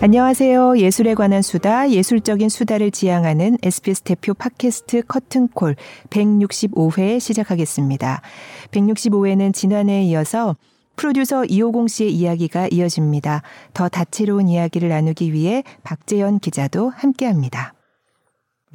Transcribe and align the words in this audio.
안녕하세요. 0.00 0.78
예술에 0.78 1.14
관한 1.14 1.42
수다, 1.42 1.90
예술적인 1.90 2.50
수다를 2.50 2.92
지향하는 2.92 3.58
SBS 3.64 4.02
대표 4.02 4.32
팟캐스트 4.32 5.02
커튼콜 5.08 5.74
165회 6.10 7.18
시작하겠습니다. 7.18 8.22
165회는 8.70 9.52
지난해에 9.52 10.04
이어서 10.04 10.54
프로듀서 10.94 11.44
이호공 11.44 11.88
씨의 11.88 12.12
이야기가 12.12 12.68
이어집니다. 12.70 13.42
더 13.74 13.88
다채로운 13.88 14.46
이야기를 14.48 14.88
나누기 14.88 15.32
위해 15.32 15.64
박재현 15.82 16.38
기자도 16.38 16.90
함께 16.90 17.26
합니다. 17.26 17.74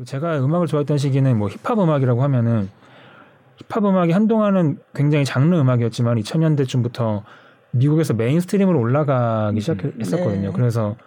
제가 0.04 0.44
음악을 0.44 0.68
좋아했던 0.68 0.98
시기는 0.98 1.38
뭐 1.38 1.48
힙합 1.48 1.80
음악이라고 1.80 2.22
하면은 2.22 2.70
힙합 3.60 3.86
음악이 3.86 4.12
한동안은 4.12 4.80
굉장히 4.94 5.24
장르 5.24 5.58
음악이었지만 5.58 6.18
2000년대쯤부터 6.20 7.24
미국에서 7.72 8.14
mainstream으로 8.14 8.78
올라가기 8.78 9.62
시작했었거든요. 9.62 10.50
네. 10.50 10.54
그래서 10.54 10.98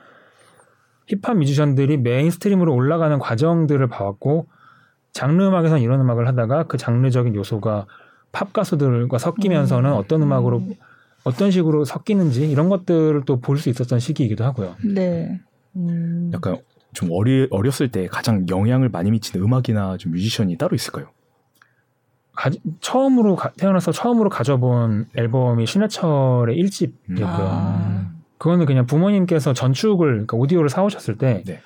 힙합 1.06 1.36
뮤지션들이 1.36 1.96
mainstream으로 1.98 2.74
올라가는 2.74 3.18
과정들을 3.18 3.86
봐왔고 3.88 4.46
장르 5.12 5.42
음악에서는 5.46 5.82
이런 5.82 6.00
음악을 6.00 6.26
하다가 6.28 6.64
그 6.64 6.76
장르적인 6.76 7.34
요소가 7.34 7.86
팝 8.32 8.52
가수들과 8.52 9.18
섞이면서는 9.18 9.90
음. 9.90 9.96
어떤 9.96 10.22
음악으로 10.22 10.62
어떤 11.24 11.50
식으로 11.50 11.84
섞이는지 11.84 12.50
이런 12.50 12.68
것들을 12.68 13.24
또 13.24 13.40
볼 13.40 13.58
수 13.58 13.68
있었던 13.70 13.98
시기이기도 13.98 14.44
하고요. 14.44 14.74
네. 14.84 15.40
음. 15.76 16.30
약간 16.34 16.58
좀 16.92 17.08
어리, 17.12 17.46
어렸을 17.50 17.88
때 17.88 18.06
가장 18.08 18.46
영향을 18.48 18.88
많이 18.88 19.10
미치는 19.10 19.44
음악이나 19.44 19.96
좀 19.96 20.12
뮤지션이 20.12 20.56
따로 20.56 20.74
있을까요? 20.74 21.08
가, 22.34 22.50
처음으로 22.80 23.36
가, 23.36 23.50
태어나서 23.52 23.92
처음으로 23.92 24.28
가져본 24.30 25.06
앨범이 25.16 25.66
신해철의 25.66 26.56
1집이었고요. 26.62 27.24
아. 27.24 28.15
그거는 28.38 28.66
그냥 28.66 28.86
부모님께서 28.86 29.52
전축을 29.52 30.08
그러니까 30.08 30.36
오디오를 30.36 30.68
사오셨을 30.68 31.16
때 31.16 31.42
네. 31.46 31.60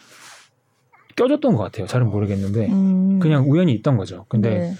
껴줬던 1.17 1.57
것 1.57 1.63
같아요. 1.65 1.87
잘은 1.87 2.09
모르겠는데 2.11 2.69
음. 2.69 3.19
그냥 3.19 3.45
우연히 3.51 3.73
있던 3.73 3.97
거죠. 3.97 4.27
근데 4.29 4.59
네. 4.59 4.75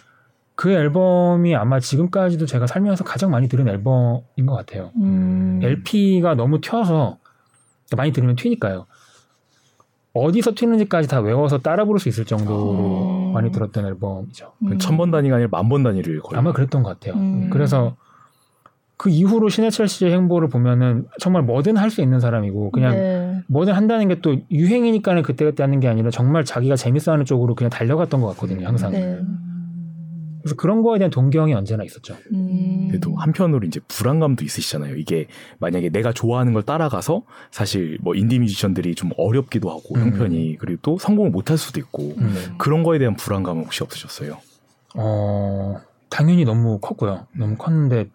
그 0.55 0.71
앨범이 0.71 1.55
아마 1.57 1.81
지금까지도 1.81 2.47
제가 2.47 2.67
살면서 2.67 3.05
가장 3.05 3.31
많이 3.31 3.49
들은 3.49 3.67
앨범인 3.69 4.47
것 4.47 4.55
같아요. 4.55 4.91
음. 4.97 5.61
LP가 5.63 6.35
너무 6.35 6.61
튀어서 6.61 7.19
많이 7.97 8.13
들으면 8.13 8.37
튀니까요. 8.37 8.87
어디서 10.13 10.55
튀는지까지 10.57 11.09
다 11.09 11.21
외워서 11.21 11.59
따라 11.59 11.85
부를 11.85 12.01
수 12.01 12.09
있을 12.09 12.25
정도로 12.25 12.59
어. 12.59 13.31
많이 13.33 13.53
들었던 13.53 13.87
앨범이죠. 13.87 14.53
음. 14.63 14.79
천번 14.79 15.11
단위가 15.11 15.37
아니라 15.37 15.49
만 15.53 15.69
번 15.69 15.83
단위를 15.83 16.21
거의 16.21 16.39
아마 16.39 16.53
그랬던 16.53 16.83
것 16.83 16.91
같아요. 16.99 17.15
음. 17.21 17.49
그래서 17.51 17.97
그 19.01 19.09
이후로 19.09 19.49
신해철 19.49 19.89
씨의 19.89 20.13
행보를 20.13 20.51
보면은 20.51 21.07
정말 21.19 21.43
뭐든 21.43 21.79
할 21.79 21.89
수 21.89 22.03
있는 22.03 22.21
사람이고 22.21 22.71
그냥 22.71 22.93
네. 22.93 23.43
뭐든 23.49 23.73
한다는 23.73 24.09
게 24.09 24.21
또 24.21 24.37
유행이니까는 24.51 25.23
그때그때 25.23 25.63
하는 25.63 25.81
게 25.81 25.89
아니라 25.89 26.11
정말 26.11 26.45
자기가 26.45 26.77
재밌어하는 26.77 27.25
쪽으로 27.25 27.55
그냥 27.55 27.71
달려갔던 27.71 28.21
것 28.21 28.27
같거든요 28.29 28.67
항상. 28.67 28.93
네. 28.93 29.19
그래서 30.43 30.55
그런 30.57 30.83
거에 30.83 30.99
대한 30.99 31.11
동경이 31.11 31.55
언제나 31.55 31.83
있었죠. 31.83 32.15
음. 32.35 32.89
그래도 32.89 33.15
한편으로 33.17 33.67
이제 33.67 33.81
불안감도 33.89 34.45
있으시잖아요. 34.45 34.97
이게 34.97 35.29
만약에 35.61 35.89
내가 35.89 36.13
좋아하는 36.13 36.53
걸 36.53 36.63
따라가서 36.63 37.23
사실 37.51 37.97
뭐 38.03 38.15
인디 38.15 38.39
뮤지션들이 38.39 38.95
좀 38.95 39.11
어렵기도 39.17 39.71
하고 39.71 39.95
음. 39.97 40.03
형편이 40.03 40.59
그리고 40.61 40.79
또 40.83 40.99
성공을 40.99 41.31
못할 41.31 41.57
수도 41.57 41.81
있고 41.81 42.15
음. 42.19 42.35
그런 42.59 42.83
거에 42.83 42.99
대한 42.99 43.17
불안감은 43.17 43.65
혹시 43.65 43.83
없으셨어요? 43.83 44.37
어 44.95 45.77
당연히 46.11 46.45
너무 46.45 46.79
컸고요. 46.81 47.27
너무 47.35 47.57
컸는데 47.57 48.11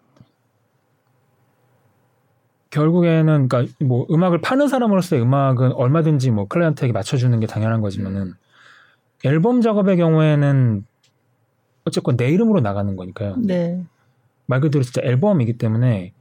결국에는 2.76 3.48
그러니까 3.48 3.74
뭐 3.80 4.06
음악을 4.10 4.40
파는 4.42 4.68
사람으로서의 4.68 5.22
음악은 5.22 5.72
얼마든지 5.72 6.30
뭐 6.30 6.46
클라이언트에게 6.46 6.92
맞춰주는 6.92 7.38
게 7.40 7.46
당연한 7.46 7.80
거지만은 7.80 8.34
앨범 9.24 9.62
작업의 9.62 9.96
경우에는 9.96 10.84
어쨌건 11.84 12.16
내 12.16 12.28
이름으로 12.28 12.60
나가는 12.60 12.94
거니까요. 12.94 13.36
네. 13.38 13.82
말 14.44 14.60
그대로 14.60 14.84
진짜 14.84 15.00
앨범이기 15.02 15.54
때문에 15.54 16.12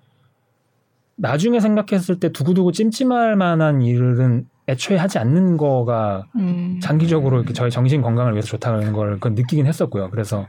나중에 1.18 1.60
생각했을 1.60 2.20
때 2.20 2.32
두고두고 2.32 2.72
찜찜할 2.72 3.36
만한 3.36 3.82
일은 3.82 4.48
애초에 4.68 4.98
하지 4.98 5.20
않는 5.20 5.58
거가 5.58 6.26
음. 6.38 6.80
장기적으로 6.82 7.38
이렇게 7.38 7.54
저의 7.54 7.70
정신 7.70 8.02
건강을 8.02 8.32
위해서 8.34 8.48
좋다는 8.48 8.94
걸 8.94 9.20
느끼긴 9.22 9.68
했었고요. 9.68 10.10
그래서 10.10 10.48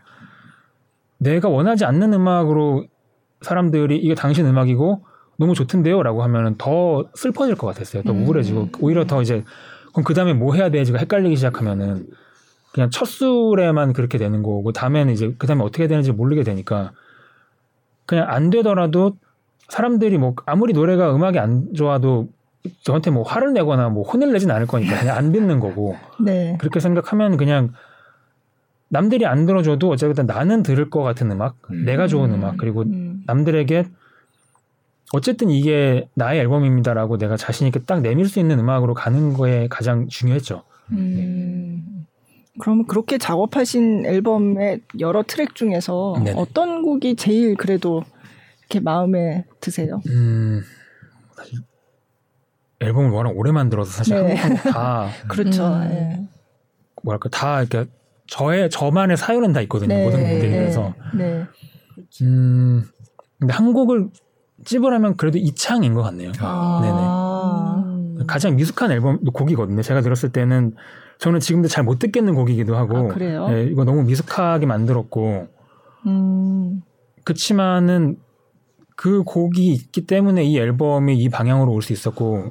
내가 1.19 1.49
원하지 1.49 1.84
않는 1.84 2.12
음악으로 2.12 2.87
사람들이 3.43 3.99
이게 3.99 4.15
당신 4.15 4.47
음악이고 4.47 5.05
너무 5.37 5.55
좋던데요라고 5.55 6.23
하면은 6.23 6.57
더 6.57 7.07
슬퍼질 7.15 7.57
것 7.57 7.67
같았어요. 7.67 8.03
더 8.03 8.13
음. 8.13 8.25
우울해지고 8.25 8.69
오히려 8.81 9.07
더 9.07 9.23
이제 9.23 9.45
그럼 9.93 10.05
그 10.05 10.15
다음에 10.15 10.33
뭐 10.33 10.55
해야 10.55 10.71
되지가 10.71 10.99
헷갈리기 10.99 11.37
시작하면은 11.37 12.07
그냥 12.73 12.91
첫 12.91 13.07
술에만 13.07 13.93
그렇게 13.93 14.19
되는 14.19 14.43
거고 14.43 14.73
다음에는 14.73 15.13
이제 15.13 15.35
그 15.39 15.47
다음에 15.47 15.63
어떻게 15.63 15.87
되는지 15.87 16.13
모르게 16.13 16.43
되니까 16.43 16.93
그냥 18.05 18.27
안 18.29 18.51
되더라도 18.51 19.17
사람들이 19.69 20.19
뭐 20.19 20.35
아무리 20.47 20.73
노래가 20.73 21.15
음악이 21.15 21.39
안 21.39 21.73
좋아도 21.75 22.29
저한테 22.83 23.11
뭐 23.11 23.23
화를 23.23 23.53
내거나 23.53 23.89
뭐 23.89 24.03
혼을 24.03 24.33
내진 24.33 24.51
않을 24.51 24.67
거니까 24.67 24.99
그냥 24.99 25.17
안 25.17 25.33
듣는 25.33 25.61
거고 25.61 25.97
네. 26.21 26.57
그렇게 26.59 26.81
생각하면 26.81 27.37
그냥 27.37 27.73
남들이 28.89 29.27
안 29.27 29.47
들어줘도 29.47 29.91
어쨌든 29.91 30.27
나는 30.27 30.63
들을 30.63 30.89
것 30.91 31.03
같은 31.03 31.31
음악, 31.31 31.57
음. 31.71 31.85
내가 31.85 32.07
좋은 32.07 32.33
음악 32.33 32.57
그리고 32.57 32.83
음. 32.83 33.23
남들에게 33.27 33.87
어쨌든 35.12 35.50
이게 35.50 36.09
나의 36.15 36.41
앨범입니다라고 36.41 37.19
내가 37.19 37.37
자신 37.37 37.67
있게 37.67 37.81
딱 37.81 38.00
내밀 38.00 38.28
수 38.28 38.41
있는 38.41 38.59
음악으로 38.59 38.94
가는 38.94 39.34
거에 39.34 39.69
가장 39.69 40.09
중요했죠. 40.09 40.62
음, 40.93 41.84
네. 41.97 42.06
그럼 42.59 42.87
그렇게 42.87 43.19
작업하신 43.19 44.06
앨범의 44.06 44.81
여러 45.00 45.22
트랙 45.22 45.55
중에서 45.55 46.15
네네. 46.25 46.39
어떤 46.39 46.83
곡이 46.83 47.16
제일 47.16 47.55
그래도 47.55 48.03
이렇게 48.61 48.81
마음에 48.81 49.45
드세요? 49.61 50.00
음, 50.09 50.62
사실 51.37 51.59
앨범을 52.81 53.11
워낙 53.11 53.33
오래 53.37 53.53
만들어서 53.53 53.91
사실 53.91 54.16
네. 54.25 54.34
다 54.72 55.09
그렇죠. 55.28 55.66
음, 55.66 55.89
네. 55.89 56.28
뭐랄까 57.03 57.28
다 57.28 57.61
이렇게 57.62 57.89
저의 58.27 58.71
저만의 58.71 59.16
사연은 59.16 59.53
다 59.53 59.61
있거든요. 59.62 59.95
네. 59.95 60.05
모든 60.05 60.21
곡들이 60.21 60.50
그래서 60.50 60.95
네. 61.16 61.45
음 62.22 62.84
근데 63.39 63.53
한 63.53 63.72
곡을 63.72 64.09
찝으라면 64.66 65.16
그래도 65.16 65.38
이창인 65.38 65.94
것 65.94 66.03
같네요. 66.03 66.32
아~ 66.41 66.81
네네. 68.16 68.25
가장 68.27 68.56
미숙한 68.56 68.91
앨범 68.93 69.19
곡이거든요. 69.25 69.81
제가 69.82 70.00
들었을 70.03 70.31
때는 70.31 70.75
저는 71.19 71.41
지금도 71.41 71.69
잘 71.69 71.84
못 71.84 71.99
듣겠는 71.99 72.34
곡이기도 72.34 72.77
하고. 72.77 72.97
아, 72.99 73.03
그래요? 73.09 73.49
네, 73.49 73.65
이거 73.65 73.84
너무 73.84 74.03
미숙하게 74.03 74.66
만들었고. 74.66 75.47
음. 76.06 76.82
그치만은 77.25 78.16
그 78.97 79.22
곡이 79.22 79.72
있기 79.72 80.06
때문에 80.06 80.44
이 80.44 80.59
앨범이 80.59 81.16
이 81.19 81.28
방향으로 81.28 81.72
올 81.72 81.83
수 81.83 81.93
있었고 81.93 82.50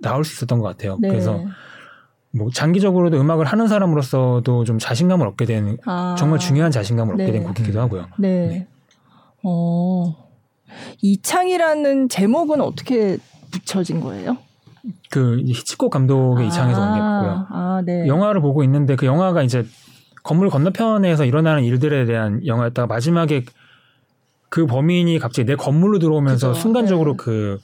나올 0.00 0.24
수 0.24 0.34
있었던 0.34 0.58
것 0.58 0.66
같아요. 0.68 0.98
네. 1.00 1.08
그래서 1.08 1.40
뭐 2.34 2.48
장기적으로도 2.50 3.20
음악을 3.20 3.44
하는 3.44 3.68
사람으로서도 3.68 4.64
좀 4.64 4.78
자신감을 4.78 5.26
얻게 5.26 5.44
된 5.44 5.76
아. 5.86 6.14
정말 6.18 6.38
중요한 6.38 6.70
자신감을 6.70 7.14
얻게 7.14 7.30
된 7.30 7.42
네. 7.42 7.46
곡이기도 7.46 7.80
하고요. 7.80 8.06
네. 8.18 8.46
네. 8.48 8.68
어. 9.44 10.31
이창이라는 11.00 12.08
제목은 12.08 12.60
어떻게 12.60 13.18
붙여진 13.50 14.00
거예요? 14.00 14.38
그 15.10 15.38
히치콕 15.44 15.90
감독의 15.90 16.44
아, 16.44 16.48
이창에서 16.48 16.80
원했고요. 16.80 17.46
아, 17.50 17.82
네. 17.84 18.06
영화를 18.06 18.40
보고 18.40 18.64
있는데 18.64 18.96
그 18.96 19.06
영화가 19.06 19.42
이제 19.42 19.64
건물 20.22 20.50
건너편에서 20.50 21.24
일어나는 21.24 21.64
일들에 21.64 22.04
대한 22.04 22.44
영화였다가 22.46 22.86
마지막에 22.86 23.44
그 24.48 24.66
범인이 24.66 25.18
갑자기 25.18 25.46
내 25.46 25.56
건물로 25.56 25.98
들어오면서 25.98 26.48
그죠. 26.48 26.60
순간적으로 26.60 27.12
네. 27.12 27.16
그 27.18 27.60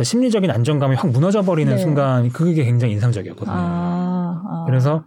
심리적인 0.00 0.50
안정감이 0.50 0.94
확 0.94 1.10
무너져 1.10 1.42
버리는 1.42 1.74
네. 1.74 1.78
순간 1.78 2.28
그게 2.30 2.64
굉장히 2.64 2.94
인상적이었거든요. 2.94 3.56
아, 3.56 4.42
아. 4.44 4.64
그래서 4.66 5.04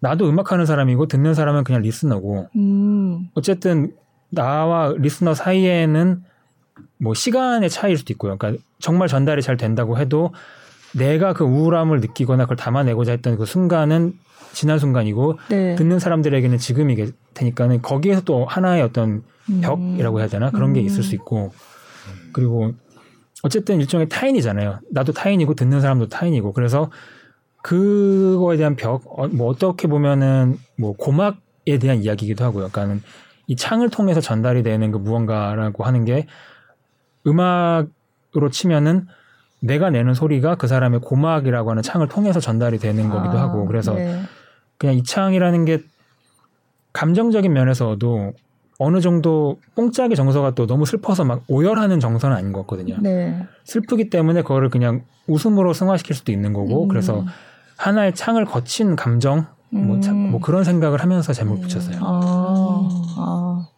나도 0.00 0.28
음악하는 0.28 0.66
사람이고 0.66 1.06
듣는 1.06 1.34
사람은 1.34 1.64
그냥 1.64 1.80
리스너고 1.80 2.48
음. 2.56 3.30
어쨌든 3.34 3.92
나와 4.34 4.94
리스너 4.96 5.34
사이에는 5.34 6.22
뭐 6.98 7.14
시간의 7.14 7.70
차이일 7.70 7.98
수도 7.98 8.12
있고요. 8.12 8.36
그러니까 8.36 8.62
정말 8.78 9.08
전달이 9.08 9.42
잘 9.42 9.56
된다고 9.56 9.98
해도 9.98 10.32
내가 10.94 11.32
그 11.32 11.44
우울함을 11.44 12.00
느끼거나 12.00 12.44
그걸 12.44 12.56
담아내고자 12.56 13.12
했던 13.12 13.36
그 13.36 13.44
순간은 13.44 14.14
지난 14.52 14.78
순간이고 14.78 15.38
네. 15.48 15.74
듣는 15.74 15.98
사람들에게는 15.98 16.58
지금이게 16.58 17.08
되니까는 17.34 17.82
거기에서 17.82 18.20
또 18.22 18.44
하나의 18.44 18.82
어떤 18.82 19.22
벽이라고 19.60 20.20
해야 20.20 20.28
되나 20.28 20.50
그런 20.50 20.72
게 20.72 20.80
있을 20.80 21.02
수 21.02 21.14
있고 21.16 21.52
그리고 22.32 22.72
어쨌든 23.42 23.80
일종의 23.80 24.08
타인이잖아요. 24.08 24.78
나도 24.90 25.12
타인이고 25.12 25.54
듣는 25.54 25.80
사람도 25.80 26.08
타인이고 26.08 26.52
그래서 26.52 26.90
그거에 27.62 28.56
대한 28.56 28.76
벽, 28.76 29.02
어, 29.18 29.28
뭐 29.28 29.48
어떻게 29.48 29.88
보면은 29.88 30.58
뭐 30.78 30.92
고막에 30.92 31.78
대한 31.80 32.02
이야기이기도 32.02 32.44
하고요. 32.44 32.68
그러니까는 32.68 33.02
이 33.46 33.56
창을 33.56 33.90
통해서 33.90 34.20
전달이 34.20 34.62
되는 34.62 34.90
그 34.90 34.98
무언가라고 34.98 35.84
하는 35.84 36.04
게 36.04 36.26
음악으로 37.26 38.50
치면은 38.50 39.06
내가 39.60 39.90
내는 39.90 40.14
소리가 40.14 40.56
그 40.56 40.66
사람의 40.66 41.00
고막이라고 41.00 41.70
하는 41.70 41.82
창을 41.82 42.08
통해서 42.08 42.40
전달이 42.40 42.78
되는 42.78 43.08
거기도 43.08 43.38
아, 43.38 43.42
하고 43.42 43.66
그래서 43.66 43.94
네. 43.94 44.20
그냥 44.76 44.96
이 44.96 45.02
창이라는 45.02 45.64
게 45.64 45.82
감정적인 46.92 47.52
면에서도 47.52 48.32
어느 48.78 49.00
정도 49.00 49.58
뽕짝의 49.76 50.16
정서가 50.16 50.52
또 50.52 50.66
너무 50.66 50.84
슬퍼서 50.84 51.24
막 51.24 51.44
오열하는 51.48 52.00
정서는 52.00 52.36
아닌 52.36 52.52
것 52.52 52.60
같거든요. 52.60 52.96
네. 53.00 53.46
슬프기 53.64 54.10
때문에 54.10 54.42
그거를 54.42 54.68
그냥 54.68 55.02
웃음으로 55.26 55.72
승화시킬 55.72 56.14
수도 56.14 56.32
있는 56.32 56.52
거고 56.52 56.84
음. 56.84 56.88
그래서 56.88 57.24
하나의 57.76 58.14
창을 58.14 58.44
거친 58.44 58.96
감정 58.96 59.46
뭐, 59.74 59.96
음. 59.96 60.30
뭐 60.30 60.40
그런 60.40 60.64
생각을 60.64 61.02
하면서 61.02 61.32
제목을 61.32 61.62
붙였어요. 61.62 61.98
아. 62.00 62.88
아. 63.16 63.68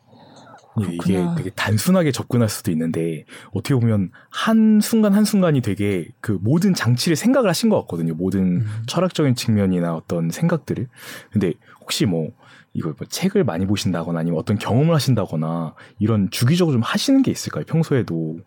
이게 0.79 1.27
되게 1.39 1.49
단순하게 1.51 2.13
접근할 2.13 2.51
수도 2.51 2.71
있는데 2.71 3.25
어떻게 3.55 3.75
보면 3.75 4.11
한 4.29 4.81
순간 4.83 5.15
한 5.15 5.25
순간이 5.25 5.63
되게 5.63 6.09
그 6.21 6.39
모든 6.43 6.75
장치를 6.75 7.17
생각을 7.17 7.49
하신 7.49 7.71
것 7.71 7.81
같거든요. 7.83 8.15
모든 8.15 8.41
음. 8.61 8.67
철학적인 8.87 9.37
측면이나 9.37 9.95
어떤 9.95 10.29
생각들을. 10.31 10.87
근데 11.33 11.55
혹시 11.81 12.05
뭐 12.05 12.31
이거 12.75 12.89
뭐 12.89 13.07
책을 13.09 13.45
많이 13.45 13.67
보신다거나 13.67 14.21
아니면 14.21 14.39
어떤 14.39 14.59
경험을 14.59 14.95
하신다거나 14.95 15.75
이런 15.99 16.31
주기적으로 16.31 16.75
좀 16.75 16.83
하시는 16.83 17.23
게 17.23 17.31
있을까요? 17.31 17.65
평소에도. 17.65 18.41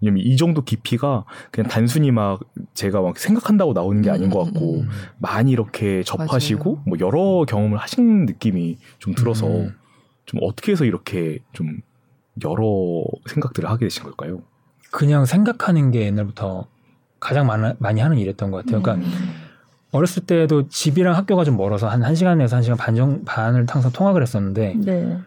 왜냐면 0.00 0.22
이 0.24 0.36
정도 0.36 0.62
깊이가 0.62 1.24
그냥 1.50 1.68
단순히 1.68 2.10
막 2.10 2.40
제가 2.74 3.00
막 3.00 3.18
생각한다고 3.18 3.72
나오는 3.72 4.00
게 4.02 4.10
아닌 4.10 4.30
것 4.30 4.44
같고 4.44 4.74
음, 4.74 4.80
음, 4.80 4.82
음. 4.82 4.88
많이 5.18 5.50
이렇게 5.50 6.02
접하시고 6.04 6.74
맞아요. 6.76 6.84
뭐 6.86 6.98
여러 7.00 7.44
경험을 7.44 7.78
하신 7.78 8.26
느낌이 8.26 8.78
좀 8.98 9.14
들어서 9.14 9.46
음. 9.46 9.74
좀 10.24 10.40
어떻게 10.42 10.72
해서 10.72 10.84
이렇게 10.84 11.38
좀 11.52 11.80
여러 12.44 13.04
생각들을 13.26 13.68
하게 13.68 13.86
되신 13.86 14.04
걸까요? 14.04 14.42
그냥 14.90 15.24
생각하는 15.24 15.90
게 15.90 16.02
옛날부터 16.06 16.66
가장 17.20 17.46
많, 17.46 17.74
많이 17.78 18.00
하는 18.00 18.18
일이었던 18.18 18.50
것 18.50 18.58
같아요. 18.58 18.82
그러니까 18.82 19.06
음. 19.06 19.48
어렸을 19.90 20.24
때도 20.24 20.68
집이랑 20.68 21.16
학교가 21.16 21.44
좀 21.44 21.56
멀어서 21.56 21.88
한 21.88 22.02
1시간에서 22.02 22.60
1시간 22.60 22.76
반 22.76 22.94
정, 22.94 23.24
반을 23.24 23.66
항상 23.68 23.90
통학을 23.90 24.22
했었는데 24.22 24.74
네. 24.76 25.18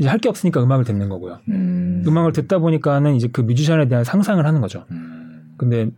이제 0.00 0.08
할 0.08 0.18
게 0.18 0.30
없으니까 0.30 0.62
음악을 0.62 0.84
듣는 0.84 1.10
거고요. 1.10 1.40
음. 1.50 2.02
악을 2.08 2.32
듣다 2.32 2.58
보니까는 2.58 3.14
이제 3.16 3.28
그 3.30 3.42
뮤지션에 3.42 3.86
대한 3.86 4.02
상상을 4.02 4.44
하는 4.44 4.62
거죠. 4.62 4.86
음. 4.90 5.54
근데 5.58 5.90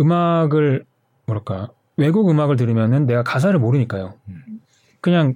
음악을 0.00 0.84
뭐랄까 1.26 1.70
외국 1.96 2.30
음악을 2.30 2.54
들으면은 2.56 3.06
내가 3.06 3.24
가사를 3.24 3.58
모르니까요. 3.58 4.14
음. 4.28 4.42
그냥 5.00 5.34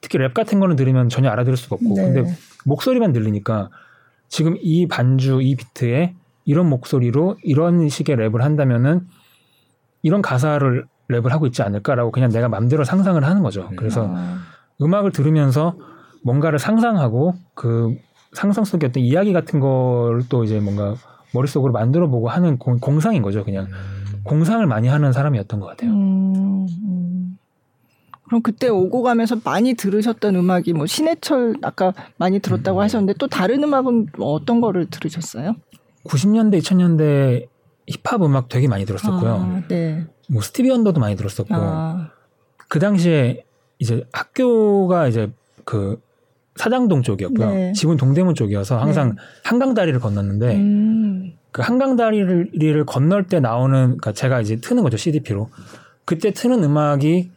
특히 0.00 0.18
랩 0.18 0.34
같은 0.34 0.60
거는 0.60 0.76
들으면 0.76 1.08
전혀 1.08 1.28
알아들을 1.30 1.56
수가 1.56 1.74
없고 1.74 1.94
네. 1.96 2.12
근데 2.12 2.34
목소리만 2.64 3.12
들리니까 3.12 3.70
지금 4.28 4.56
이 4.60 4.86
반주 4.86 5.40
이 5.42 5.56
비트에 5.56 6.14
이런 6.44 6.68
목소리로 6.68 7.38
이런 7.42 7.88
식의 7.88 8.16
랩을 8.16 8.38
한다면은 8.38 9.08
이런 10.02 10.22
가사를 10.22 10.86
랩을 11.10 11.28
하고 11.30 11.46
있지 11.46 11.62
않을까라고 11.62 12.12
그냥 12.12 12.30
내가 12.30 12.48
맘대로 12.48 12.84
상상을 12.84 13.22
하는 13.22 13.42
거죠. 13.42 13.68
음. 13.72 13.76
그래서 13.76 14.08
아. 14.14 14.38
음악을 14.80 15.10
들으면서 15.10 15.76
뭔가를 16.22 16.58
상상하고 16.58 17.34
그 17.54 17.96
상상 18.32 18.64
속의 18.64 18.90
어떤 18.90 19.02
이야기 19.02 19.32
같은 19.32 19.60
걸 19.60 20.08
또 20.08 20.44
이제 20.44 20.60
뭔가 20.60 20.94
머릿속으로 21.32 21.72
만들어 21.72 22.08
보고 22.08 22.28
하는 22.28 22.58
공, 22.58 23.00
상인 23.00 23.22
거죠. 23.22 23.44
그냥 23.44 23.66
음. 23.66 24.20
공상을 24.24 24.64
많이 24.66 24.88
하는 24.88 25.12
사람이었던 25.12 25.60
것 25.60 25.66
같아요. 25.66 25.90
음, 25.90 26.66
음. 26.84 27.38
그럼 28.26 28.42
그때 28.42 28.68
오고 28.68 29.02
가면서 29.02 29.36
많이 29.44 29.74
들으셨던 29.74 30.36
음악이 30.36 30.72
뭐 30.72 30.86
신해철 30.86 31.56
아까 31.62 31.92
많이 32.16 32.38
들었다고 32.38 32.78
음. 32.78 32.82
하셨는데 32.82 33.14
또 33.18 33.26
다른 33.26 33.62
음악은 33.64 34.06
뭐 34.18 34.32
어떤 34.32 34.60
거를 34.60 34.86
들으셨어요? 34.88 35.56
90년대, 36.04 36.58
2000년대 36.60 37.48
힙합 37.88 38.22
음악 38.22 38.48
되게 38.48 38.68
많이 38.68 38.84
들었었고요. 38.84 39.32
아, 39.32 39.62
네. 39.68 40.06
뭐 40.28 40.42
스티비 40.42 40.70
언더도 40.70 41.00
많이 41.00 41.16
들었었고 41.16 41.54
아. 41.54 42.10
그 42.68 42.78
당시에 42.78 43.44
이제 43.80 44.06
학교가 44.12 45.08
이제 45.08 45.32
그 45.64 46.00
사장동 46.56 47.02
쪽이었고요. 47.02 47.50
네. 47.50 47.72
집은 47.72 47.96
동대문 47.96 48.34
쪽이어서 48.34 48.78
항상 48.78 49.10
네. 49.10 49.14
한강 49.44 49.74
다리를 49.74 49.98
건넜는데 50.00 50.56
음. 50.56 51.32
그 51.52 51.62
한강 51.62 51.96
다리를 51.96 52.84
건널 52.86 53.26
때 53.26 53.40
나오는 53.40 53.78
그러니까 53.86 54.12
제가 54.12 54.40
이제 54.40 54.56
트는 54.56 54.82
거죠 54.82 54.96
CDP로. 54.96 55.48
그때 56.04 56.32
트는 56.32 56.62
음악이 56.64 57.30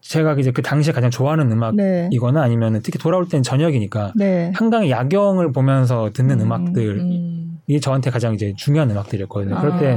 제가 0.00 0.34
이제 0.34 0.50
그 0.50 0.62
당시에 0.62 0.92
가장 0.92 1.10
좋아하는 1.10 1.50
음악이거나 1.52 2.40
네. 2.40 2.44
아니면 2.44 2.80
특히 2.82 2.98
돌아올 2.98 3.28
땐 3.28 3.42
저녁이니까 3.42 4.12
네. 4.16 4.52
한강의 4.54 4.90
야경을 4.90 5.52
보면서 5.52 6.10
듣는 6.12 6.40
음, 6.40 6.52
악들이 6.52 7.00
음. 7.00 7.60
저한테 7.80 8.10
가장 8.10 8.34
이제 8.34 8.52
중요한 8.56 8.90
음악들이었거든요. 8.90 9.56
아. 9.56 9.60
그럴 9.60 9.78
때 9.78 9.96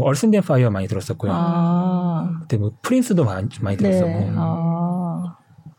뭐 0.00 0.08
얼슨덴 0.08 0.40
파이어 0.42 0.70
많이 0.70 0.88
들었었고요. 0.88 1.30
아. 1.34 2.38
그때 2.40 2.56
뭐 2.56 2.72
프린스도 2.82 3.22
많이, 3.24 3.48
많이 3.60 3.76
네. 3.76 3.90
들었었고. 3.90 4.32
아. 4.36 5.36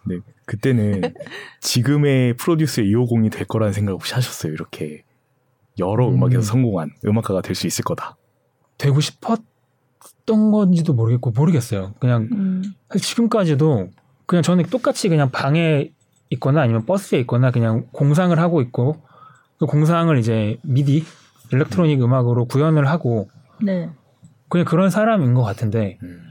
네. 0.07 0.17
그때는 0.45 1.01
지금의 1.61 2.35
프로듀스의 2.37 2.87
250이 2.93 3.31
될 3.31 3.45
거라는 3.45 3.73
생각 3.73 3.93
혹시 3.93 4.13
하셨어요? 4.13 4.53
이렇게 4.53 5.03
여러 5.79 6.09
음. 6.09 6.23
악에서 6.23 6.41
성공한 6.41 6.91
음악가가 7.05 7.41
될 7.41 7.55
수 7.55 7.67
있을 7.67 7.83
거다. 7.83 8.17
되고 8.77 8.99
싶었던 8.99 9.45
건지도 10.51 10.93
모르겠고 10.93 11.31
모르겠어요. 11.31 11.93
그냥 11.99 12.27
음. 12.31 12.63
지금까지도 12.97 13.89
그냥 14.25 14.43
저는 14.43 14.65
똑같이 14.65 15.09
그냥 15.09 15.29
방에 15.31 15.91
있거나 16.31 16.61
아니면 16.61 16.85
버스에 16.85 17.19
있거나 17.19 17.51
그냥 17.51 17.87
공상을 17.91 18.37
하고 18.39 18.61
있고 18.61 19.01
그 19.59 19.65
공상을 19.65 20.17
이제 20.17 20.57
미디 20.63 21.03
일렉트로닉 21.51 22.01
음악으로 22.01 22.45
구현을 22.45 22.87
하고 22.87 23.29
네. 23.61 23.89
그냥 24.49 24.65
그런 24.65 24.89
사람인 24.89 25.33
것 25.33 25.43
같은데 25.43 25.97
음. 26.01 26.23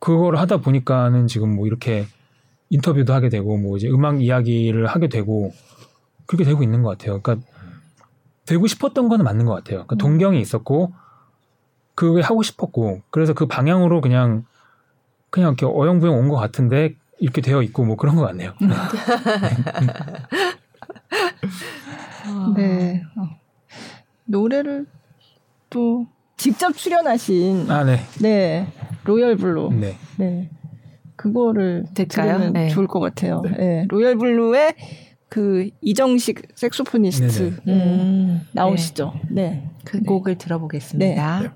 그거를 0.00 0.38
하다 0.38 0.58
보니까는 0.58 1.26
지금 1.26 1.54
뭐 1.56 1.66
이렇게 1.66 2.06
인터뷰도 2.70 3.12
하게 3.12 3.28
되고 3.28 3.56
뭐 3.56 3.76
이제 3.76 3.88
음악 3.88 4.22
이야기를 4.22 4.86
하게 4.86 5.08
되고 5.08 5.52
그렇게 6.26 6.44
되고 6.44 6.62
있는 6.62 6.82
것 6.82 6.90
같아요. 6.90 7.20
그러니까 7.20 7.46
되고 8.44 8.66
싶었던 8.66 9.08
거는 9.08 9.24
맞는 9.24 9.44
것 9.44 9.52
같아요. 9.54 9.78
그러니까 9.86 9.96
동경이 9.96 10.40
있었고 10.40 10.92
그게 11.94 12.20
하고 12.22 12.42
싶었고 12.42 13.02
그래서 13.10 13.32
그 13.34 13.46
방향으로 13.46 14.00
그냥 14.00 14.44
그냥 15.30 15.50
이렇게 15.58 15.66
어영부영 15.66 16.14
온 16.18 16.28
것 16.28 16.36
같은데 16.36 16.94
이렇게 17.18 17.40
되어 17.40 17.62
있고 17.62 17.84
뭐 17.84 17.96
그런 17.96 18.14
것 18.16 18.22
같네요. 18.26 18.52
네. 22.56 22.62
네. 22.66 23.02
어. 23.16 23.28
노래를 24.24 24.86
또 25.70 26.06
직접 26.36 26.76
출연하신 26.76 27.70
아, 27.70 27.84
네. 27.84 28.00
네. 28.20 28.66
Royal 29.04 29.36
Blue. 29.36 29.70
네. 29.72 29.96
네. 30.16 30.50
그거를 31.16 31.84
될까요? 31.94 32.34
들으면 32.34 32.52
네. 32.52 32.68
좋을 32.68 32.86
것 32.86 33.00
같아요. 33.00 33.42
네. 33.42 33.50
네. 33.56 33.84
Royal 33.88 34.16
Blue의 34.16 34.74
그 35.28 35.70
이정식 35.80 36.48
saxophonist 36.54 37.60
음, 37.66 38.42
나오시죠. 38.52 39.12
네. 39.30 39.68
그 39.84 40.02
곡을 40.02 40.38
들어보겠습니다. 40.38 41.52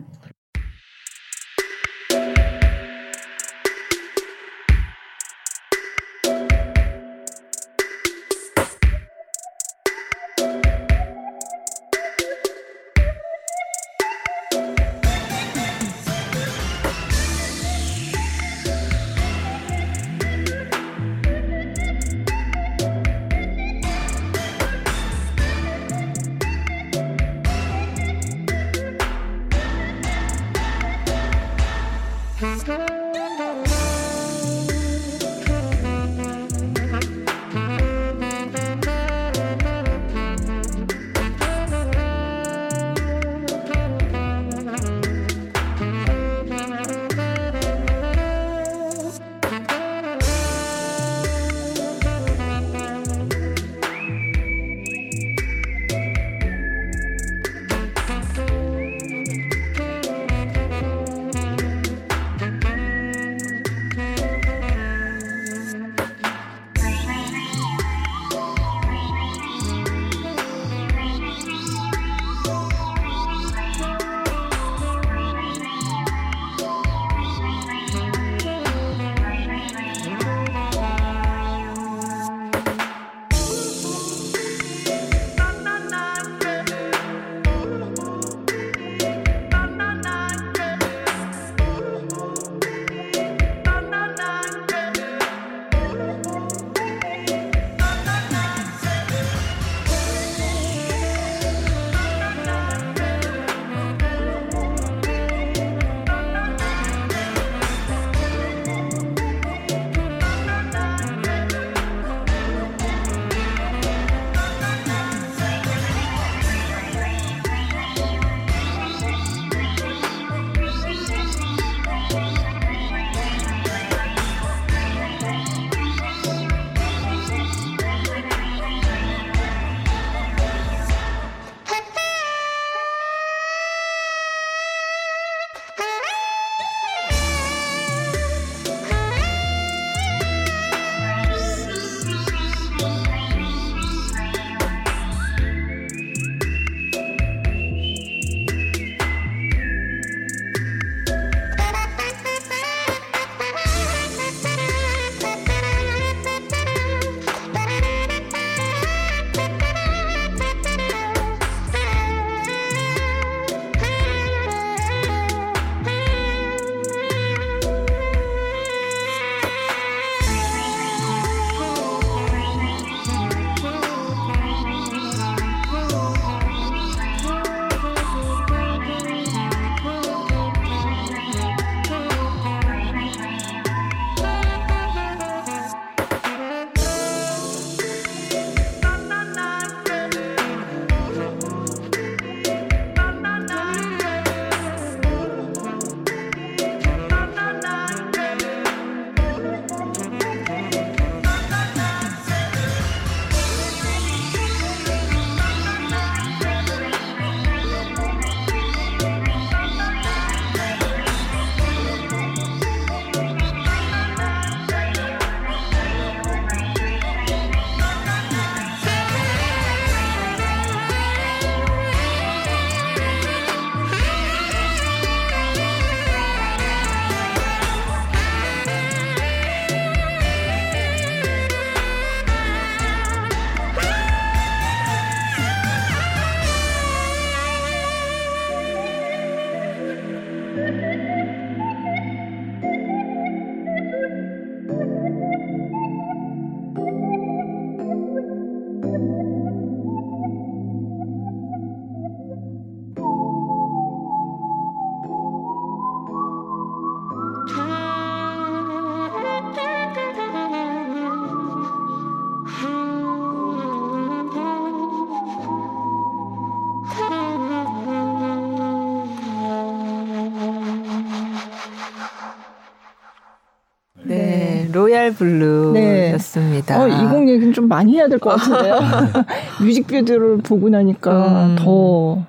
로얄 274.73 275.13
블루였습니다. 275.15 276.79
네. 276.79 276.83
어, 276.83 276.89
이곡 276.89 277.29
얘기는 277.29 277.53
좀 277.53 277.69
많이 277.69 277.95
해야 277.95 278.09
될 278.09 278.19
것 278.19 278.31
같은데요. 278.37 278.79
뮤직비디오를 279.63 280.39
보고 280.39 280.69
나니까 280.69 281.47
음. 281.47 281.57
더 281.59 282.17
막. 282.17 282.27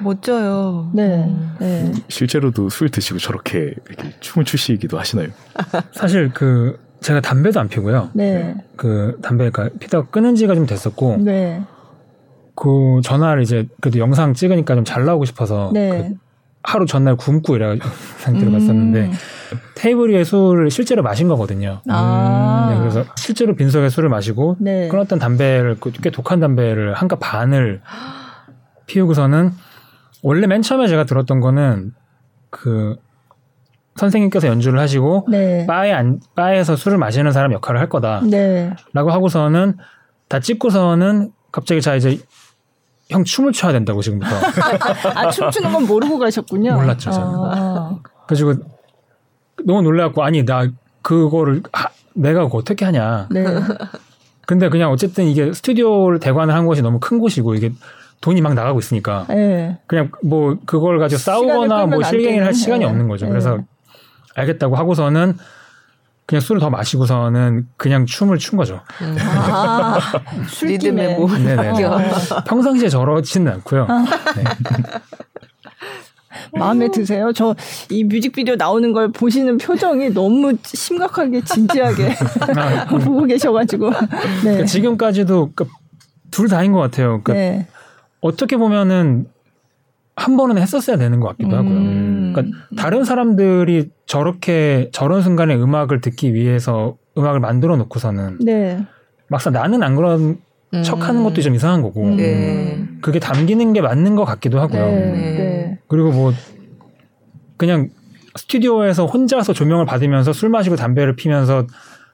멋져요. 0.00 0.90
네. 0.92 1.34
네. 1.58 1.92
실제로도 2.08 2.68
술 2.68 2.90
드시고 2.90 3.18
저렇게 3.18 3.74
춤을 4.20 4.44
추시기도 4.44 4.98
하시나요? 4.98 5.28
사실 5.92 6.30
그 6.34 6.78
제가 7.00 7.20
담배도 7.20 7.60
안 7.60 7.68
피고요. 7.68 8.10
네. 8.14 8.54
그 8.76 9.18
담배 9.22 9.50
그러니까 9.50 9.76
피다가 9.78 10.08
끊은 10.10 10.34
지가 10.34 10.54
좀 10.54 10.66
됐었고. 10.66 11.18
네. 11.20 11.62
그 12.56 13.00
전화를 13.02 13.42
이제 13.42 13.66
그래도 13.80 13.98
영상 13.98 14.32
찍으니까 14.32 14.74
좀 14.76 14.84
잘 14.84 15.04
나오고 15.04 15.24
싶어서 15.24 15.70
네. 15.74 15.90
그 16.10 16.23
하루 16.64 16.86
전날 16.86 17.14
굶고 17.16 17.56
이래 17.56 17.78
상태로 18.18 18.50
음. 18.50 18.52
갔었는데 18.52 19.10
테이블 19.74 20.10
위에 20.10 20.24
술을 20.24 20.70
실제로 20.70 21.02
마신 21.02 21.28
거거든요. 21.28 21.82
아. 21.88 22.70
네, 22.72 22.78
그래서 22.78 23.04
실제로 23.16 23.54
빈속에 23.54 23.90
술을 23.90 24.08
마시고 24.08 24.56
네. 24.58 24.88
끊었던 24.88 25.18
담배를 25.18 25.76
그꽤 25.78 26.10
독한 26.10 26.40
담배를 26.40 26.94
한갑 26.94 27.20
반을 27.20 27.82
피우고서는 28.86 29.52
원래 30.22 30.46
맨 30.46 30.62
처음에 30.62 30.88
제가 30.88 31.04
들었던 31.04 31.40
거는 31.40 31.92
그 32.48 32.96
선생님께서 33.96 34.48
연주를 34.48 34.80
하시고 34.80 35.26
네. 35.30 35.66
바에 35.66 35.92
안, 35.92 36.20
바에서 36.34 36.76
술을 36.76 36.96
마시는 36.96 37.30
사람 37.32 37.52
역할을 37.52 37.78
할 37.78 37.88
거다라고 37.90 38.30
네. 38.30 38.72
하고서는 38.92 39.76
다 40.28 40.40
찍고서는 40.40 41.30
갑자기 41.52 41.82
자 41.82 41.94
이제 41.94 42.18
형 43.10 43.24
춤을 43.24 43.52
춰야 43.52 43.72
된다고 43.72 44.00
지금부터. 44.00 44.34
아 45.14 45.30
춤추는 45.30 45.72
건 45.72 45.86
모르고 45.86 46.18
가셨군요. 46.18 46.74
몰랐죠 46.74 47.10
저는. 47.10 47.26
아. 47.26 47.98
그래가지고 48.26 48.64
너무 49.64 49.82
놀라갖고 49.82 50.22
아니 50.22 50.44
나 50.44 50.68
그거를 51.02 51.62
하, 51.72 51.88
내가 52.14 52.44
그거 52.44 52.58
어떻게 52.58 52.84
하냐. 52.84 53.28
네. 53.30 53.44
근데 54.46 54.68
그냥 54.68 54.90
어쨌든 54.90 55.24
이게 55.24 55.52
스튜디오를 55.52 56.18
대관을 56.18 56.54
한 56.54 56.66
곳이 56.66 56.82
너무 56.82 56.98
큰 57.00 57.18
곳이고 57.18 57.54
이게 57.54 57.72
돈이 58.20 58.40
막 58.40 58.54
나가고 58.54 58.78
있으니까 58.78 59.26
네. 59.28 59.78
그냥 59.86 60.10
뭐 60.22 60.56
그걸 60.64 60.98
가지고 60.98 61.18
싸우거나 61.18 61.86
뭐 61.86 62.02
실갱이를 62.02 62.46
할 62.46 62.54
시간이 62.54 62.80
네. 62.80 62.86
없는 62.86 63.08
거죠. 63.08 63.28
그래서 63.28 63.56
네. 63.56 63.64
알겠다고 64.34 64.76
하고서는 64.76 65.36
그냥 66.26 66.40
술을 66.40 66.60
더 66.60 66.70
마시고서는 66.70 67.68
그냥 67.76 68.06
춤을 68.06 68.38
춘 68.38 68.56
거죠. 68.56 68.80
음. 69.02 69.16
아, 69.20 69.98
리듬에 70.62 71.16
뭐 71.16 71.28
평상시에 72.46 72.88
저러지는 72.88 73.52
않고요. 73.52 73.86
아. 73.88 74.04
네. 74.36 74.44
마음에 76.56 76.90
드세요? 76.90 77.32
저 77.32 77.54
이 77.90 78.04
뮤직비디오 78.04 78.56
나오는 78.56 78.92
걸 78.92 79.10
보시는 79.12 79.58
표정이 79.58 80.10
너무 80.10 80.54
심각하게 80.62 81.42
진지하게 81.42 82.14
아, 82.56 82.86
보고 82.86 83.24
계셔가지고 83.24 83.90
네. 83.90 83.96
그러니까 84.42 84.64
지금까지도 84.64 85.52
그러니까 85.54 85.76
둘 86.30 86.48
다인 86.48 86.72
것 86.72 86.80
같아요. 86.80 87.20
그러니까 87.22 87.32
네. 87.34 87.66
어떻게 88.20 88.56
보면은 88.56 89.26
한 90.16 90.36
번은 90.36 90.58
했었어야 90.58 90.96
되는 90.96 91.20
것 91.20 91.28
같기도 91.28 91.56
하고요. 91.56 91.72
음. 91.74 92.32
그러니까 92.34 92.56
다른 92.76 93.04
사람들이 93.04 93.90
저렇게 94.06 94.90
저런 94.92 95.22
순간에 95.22 95.54
음악을 95.54 96.00
듣기 96.00 96.34
위해서 96.34 96.96
음악을 97.18 97.40
만들어 97.40 97.76
놓고서는 97.76 98.38
네. 98.40 98.84
막상 99.28 99.52
나는 99.52 99.82
안 99.82 99.96
그런 99.96 100.38
음. 100.72 100.82
척하는 100.82 101.24
것도 101.24 101.40
좀 101.40 101.54
이상한 101.54 101.82
거고 101.82 102.08
네. 102.10 102.84
그게 103.00 103.18
담기는 103.18 103.72
게 103.72 103.80
맞는 103.80 104.14
것 104.16 104.24
같기도 104.24 104.60
하고요. 104.60 104.86
네. 104.86 105.12
네. 105.12 105.78
그리고 105.88 106.10
뭐 106.10 106.32
그냥 107.56 107.90
스튜디오에서 108.36 109.06
혼자서 109.06 109.52
조명을 109.52 109.86
받으면서 109.86 110.32
술 110.32 110.48
마시고 110.48 110.76
담배를 110.76 111.16
피면서 111.16 111.66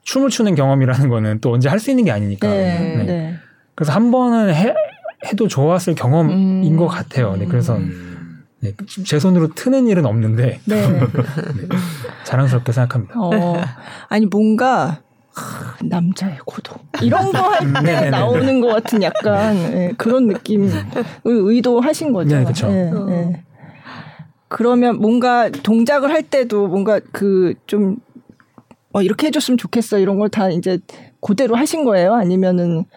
춤을 0.05 0.31
추는 0.31 0.55
경험이라는 0.55 1.09
거는 1.09 1.41
또 1.41 1.53
언제 1.53 1.69
할 1.69 1.79
수 1.79 1.91
있는 1.91 2.05
게 2.05 2.11
아니니까. 2.11 2.49
네. 2.49 3.05
네. 3.07 3.35
그래서 3.75 3.93
한 3.93 4.11
번은 4.11 4.53
해, 4.55 4.75
해도 5.27 5.49
좋았을 5.49 5.95
경험인 5.95 6.73
음. 6.73 6.77
것 6.77 6.87
같아요. 6.87 7.37
네, 7.37 7.47
그래서 7.47 7.77
음. 7.77 8.45
네, 8.61 8.73
제 9.07 9.19
손으로 9.19 9.49
트는 9.55 9.87
일은 9.89 10.05
없는데 10.07 10.61
네. 10.67 10.89
네, 10.89 11.01
자랑스럽게 12.25 12.73
생각합니다. 12.73 13.15
어, 13.19 13.61
아니 14.09 14.27
뭔가 14.27 15.01
남자의 15.83 16.39
고독 16.45 16.85
이런 17.03 17.33
거 17.33 17.39
할때 17.53 18.07
음, 18.07 18.11
나오는 18.11 18.61
것 18.61 18.67
같은 18.69 19.03
약간 19.03 19.55
네, 19.55 19.93
그런 19.97 20.27
느낌 20.29 20.71
의도하신 21.25 22.13
거죠. 22.13 22.37
네, 22.37 22.43
그렇죠. 22.45 22.69
네, 22.69 22.91
네. 23.07 23.45
그러면 24.49 24.99
뭔가 24.99 25.49
동작을 25.49 26.11
할 26.11 26.23
때도 26.25 26.67
뭔가 26.67 26.99
그좀 27.13 27.99
어, 28.93 29.01
이렇게 29.03 29.29
해줬으면 29.29 29.57
좋겠어 29.59 29.99
이런 29.99 30.19
걸 30.19 30.29
다 30.29 30.51
이제 30.51 30.79
그대로 31.21 31.55
하신 31.55 31.85
거예요? 31.85 32.15
아니면은 32.15 32.85
그 32.85 32.91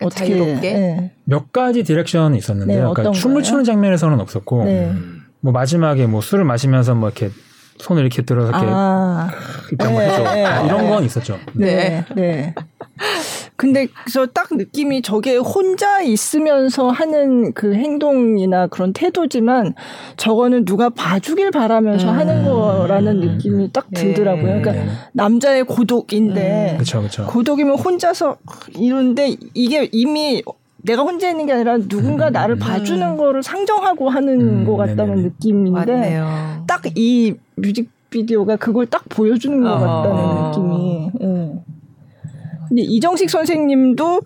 어떻게 0.00 0.26
자유롭게 0.26 0.72
네. 0.72 1.12
몇 1.24 1.52
가지 1.52 1.82
direction이 1.82 2.38
있었는데요. 2.38 2.88
네, 2.88 2.94
그러니까 2.94 3.18
춤을 3.18 3.42
추는 3.42 3.64
장면에서는 3.64 4.20
없었고 4.20 4.64
네. 4.64 4.92
뭐 5.40 5.52
마지막에 5.52 6.06
뭐 6.06 6.20
술을 6.20 6.44
마시면서 6.44 6.94
뭐 6.94 7.08
이렇게 7.08 7.30
손을 7.78 8.02
이렇게 8.02 8.22
들어서 8.22 8.50
이렇게 8.50 8.66
아. 8.68 9.28
한번 9.78 10.02
해줘 10.02 10.22
네. 10.34 10.42
이런 10.66 10.88
건 10.88 11.04
있었죠. 11.04 11.38
네. 11.54 12.04
네. 12.14 12.54
근데 13.56 13.86
그래서 14.04 14.26
딱 14.26 14.48
느낌이 14.50 15.02
저게 15.02 15.36
혼자 15.36 16.00
있으면서 16.02 16.88
하는 16.88 17.52
그 17.52 17.74
행동이나 17.74 18.66
그런 18.66 18.92
태도지만 18.92 19.74
저거는 20.16 20.64
누가 20.64 20.88
봐주길 20.90 21.50
바라면서 21.50 22.10
음. 22.10 22.18
하는 22.18 22.44
거라는 22.44 23.20
느낌이 23.20 23.72
딱 23.72 23.86
네. 23.90 24.00
들더라고요. 24.00 24.44
그러니까 24.44 24.72
네. 24.72 24.86
남자의 25.12 25.64
고독인데 25.64 26.72
음. 26.74 26.78
그쵸, 26.78 27.02
그쵸. 27.02 27.26
고독이면 27.26 27.78
혼자서 27.78 28.36
이런데 28.76 29.36
이게 29.54 29.88
이미 29.92 30.42
내가 30.82 31.02
혼자 31.02 31.28
있는 31.28 31.46
게 31.46 31.52
아니라 31.52 31.78
누군가 31.78 32.28
음. 32.28 32.32
나를 32.32 32.56
봐주는 32.56 33.16
거를 33.16 33.42
상정하고 33.42 34.08
하는 34.08 34.40
음. 34.40 34.64
것 34.64 34.76
같다는 34.76 35.16
네네. 35.16 35.22
느낌인데 35.22 36.20
딱 36.66 36.86
이 36.94 37.34
뮤직비디오가 37.56 38.56
그걸 38.56 38.86
딱 38.86 39.04
보여주는 39.08 39.60
것 39.62 39.68
같다는 39.70 40.16
어. 40.16 40.48
느낌이. 40.48 41.10
예. 41.22 41.52
근데 42.68 42.82
이정식 42.82 43.30
선생님도 43.30 44.20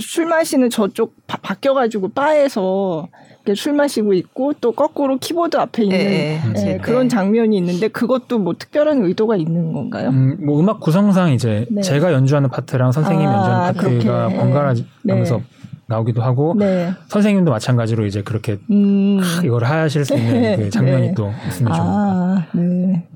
술 0.00 0.26
마시는 0.26 0.70
저쪽 0.70 1.14
바, 1.26 1.38
바뀌어가지고 1.38 2.08
바에서 2.10 3.08
술 3.54 3.72
마시고 3.72 4.12
있고 4.14 4.52
또 4.60 4.72
거꾸로 4.72 5.16
키보드 5.16 5.56
앞에 5.56 5.84
있는 5.84 5.98
네, 5.98 6.40
네, 6.54 6.78
그런 6.78 7.08
장면이 7.08 7.56
있는데 7.56 7.88
그것도 7.88 8.38
뭐 8.38 8.54
특별한 8.58 9.02
의도가 9.04 9.36
있는 9.36 9.72
건가요? 9.72 10.10
음, 10.10 10.44
뭐 10.44 10.60
음악 10.60 10.80
구성상 10.80 11.32
이제 11.32 11.66
네. 11.70 11.80
제가 11.80 12.12
연주하는 12.12 12.50
파트랑 12.50 12.92
선생님이 12.92 13.26
아, 13.26 13.36
연주하는 13.36 13.74
파트가 13.74 14.28
번갈아가면서 14.28 15.36
네. 15.38 15.42
나오기도 15.86 16.22
하고 16.22 16.54
네. 16.58 16.92
선생님도 17.08 17.50
마찬가지로 17.50 18.04
이제 18.04 18.22
그렇게 18.22 18.58
음. 18.70 19.20
이걸 19.44 19.64
하실 19.64 20.04
수 20.04 20.14
있는 20.14 20.56
그 20.60 20.70
장면이 20.70 21.14
또 21.14 21.32
있으면 21.48 21.72
좋을 21.72 21.86
아, 21.86 22.46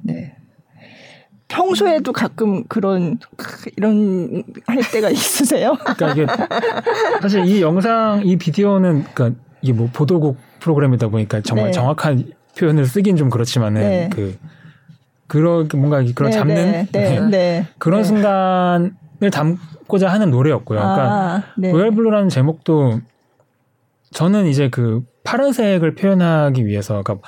네. 0.03 0.35
네. 1.53 1.57
평소에도 1.57 2.13
가끔 2.13 2.65
그런 2.65 3.19
이런 3.77 4.43
할 4.67 4.79
때가 4.91 5.11
있으세요? 5.11 5.77
그러니까 5.97 6.13
이게 6.13 6.27
사실 7.21 7.45
이 7.45 7.61
영상 7.61 8.23
이 8.25 8.37
비디오는 8.37 9.05
그러니까 9.13 9.41
이게 9.61 9.73
뭐 9.73 9.89
보도국 9.93 10.39
프로그램이다 10.61 11.09
보니까 11.09 11.41
정말 11.43 11.67
네. 11.67 11.73
정확한 11.73 12.33
표현을 12.59 12.87
쓰긴 12.87 13.17
좀 13.17 13.31
그렇지만은 13.31 13.81
네. 13.81 14.11
그 14.13 14.37
그런 15.27 15.69
뭔가 15.75 16.03
그런 16.15 16.31
네, 16.31 16.39
잡는 16.39 16.55
네, 16.55 16.89
네, 16.93 17.21
네. 17.21 17.67
그런 17.79 18.05
순간을 18.05 19.31
담고자 19.33 20.09
하는 20.09 20.31
노래였고요. 20.31 20.79
그러니까 20.79 21.03
아, 21.05 21.43
royal 21.57 21.91
blue라는 21.93 22.29
제목도 22.29 23.01
저는 24.13 24.47
이제 24.47 24.69
그 24.69 25.03
파란색을 25.25 25.95
표현하기 25.95 26.67
위해서 26.67 27.03
그러니까 27.03 27.27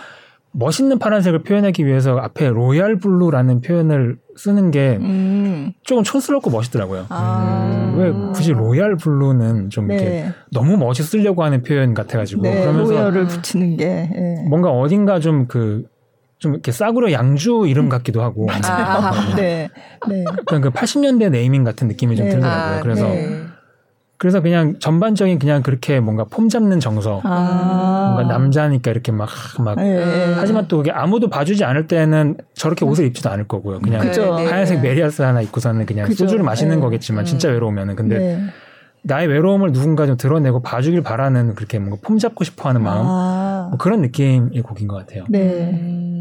멋있는 0.54 0.98
파란색을 0.98 1.42
표현하기 1.42 1.84
위해서 1.84 2.16
앞에 2.16 2.48
royal 2.48 2.96
blue라는 2.96 3.60
표현을 3.60 4.18
쓰는 4.36 4.70
게 4.70 4.98
음. 5.00 5.72
조금 5.82 6.04
촌스럽고 6.04 6.50
멋있더라고요. 6.50 7.06
아. 7.08 7.68
음. 7.70 7.98
왜 7.98 8.10
굳이 8.32 8.52
royal 8.52 8.96
blue는 8.96 9.70
좀 9.70 9.88
네. 9.88 9.94
이렇게 9.94 10.26
너무 10.52 10.76
멋있으려고 10.76 11.42
하는 11.44 11.62
표현 11.62 11.94
같아가지고 11.94 12.42
네, 12.42 12.60
그러면서 12.60 12.92
royal을 12.92 13.26
붙이는 13.26 13.76
게 13.76 13.84
네. 13.84 14.46
뭔가 14.48 14.70
어딘가 14.70 15.18
좀 15.20 15.46
그좀 15.46 16.54
이렇게 16.54 16.72
싸구려 16.72 17.12
양주 17.12 17.64
이름 17.66 17.88
같기도 17.88 18.22
하고 18.22 18.46
맞아요. 18.46 18.84
아, 18.84 19.34
네. 19.36 19.68
네. 20.08 20.24
그 20.46 20.70
80년대 20.70 21.30
네이밍 21.30 21.64
같은 21.64 21.88
느낌이 21.88 22.16
좀 22.16 22.26
네. 22.26 22.32
들더라고요. 22.32 22.78
아, 22.78 22.80
그래서 22.80 23.08
네. 23.08 23.40
그래서 24.24 24.40
그냥 24.40 24.78
전반적인 24.78 25.38
그냥 25.38 25.62
그렇게 25.62 26.00
뭔가 26.00 26.24
폼 26.24 26.48
잡는 26.48 26.80
정서. 26.80 27.20
아. 27.24 28.14
뭔가 28.14 28.32
남자니까 28.32 28.90
이렇게 28.90 29.12
막, 29.12 29.28
막. 29.58 29.76
네. 29.76 30.32
하지만 30.34 30.66
또 30.66 30.78
그게 30.78 30.90
아무도 30.90 31.28
봐주지 31.28 31.62
않을 31.62 31.88
때는 31.88 32.38
저렇게 32.54 32.86
옷을 32.86 33.04
입지도 33.04 33.28
않을 33.28 33.46
거고요. 33.46 33.80
그냥 33.80 34.00
그죠. 34.00 34.32
하얀색 34.32 34.80
메리아스 34.80 35.20
하나 35.20 35.42
입고서는 35.42 35.84
그냥 35.84 36.06
그죠. 36.06 36.24
소주를 36.24 36.42
마시는 36.42 36.76
네. 36.76 36.80
거겠지만 36.80 37.26
진짜 37.26 37.50
음. 37.50 37.52
외로우면은. 37.52 37.96
근데 37.96 38.18
네. 38.18 38.40
나의 39.02 39.28
외로움을 39.28 39.72
누군가 39.72 40.06
좀 40.06 40.16
드러내고 40.16 40.62
봐주길 40.62 41.02
바라는 41.02 41.54
그렇게 41.54 41.78
뭔가 41.78 41.98
폼 42.02 42.16
잡고 42.16 42.44
싶어 42.44 42.70
하는 42.70 42.82
마음. 42.82 43.04
아. 43.06 43.66
뭐 43.68 43.78
그런 43.78 44.00
느낌의 44.00 44.62
곡인 44.62 44.88
것 44.88 44.96
같아요. 44.96 45.24
네. 45.28 46.13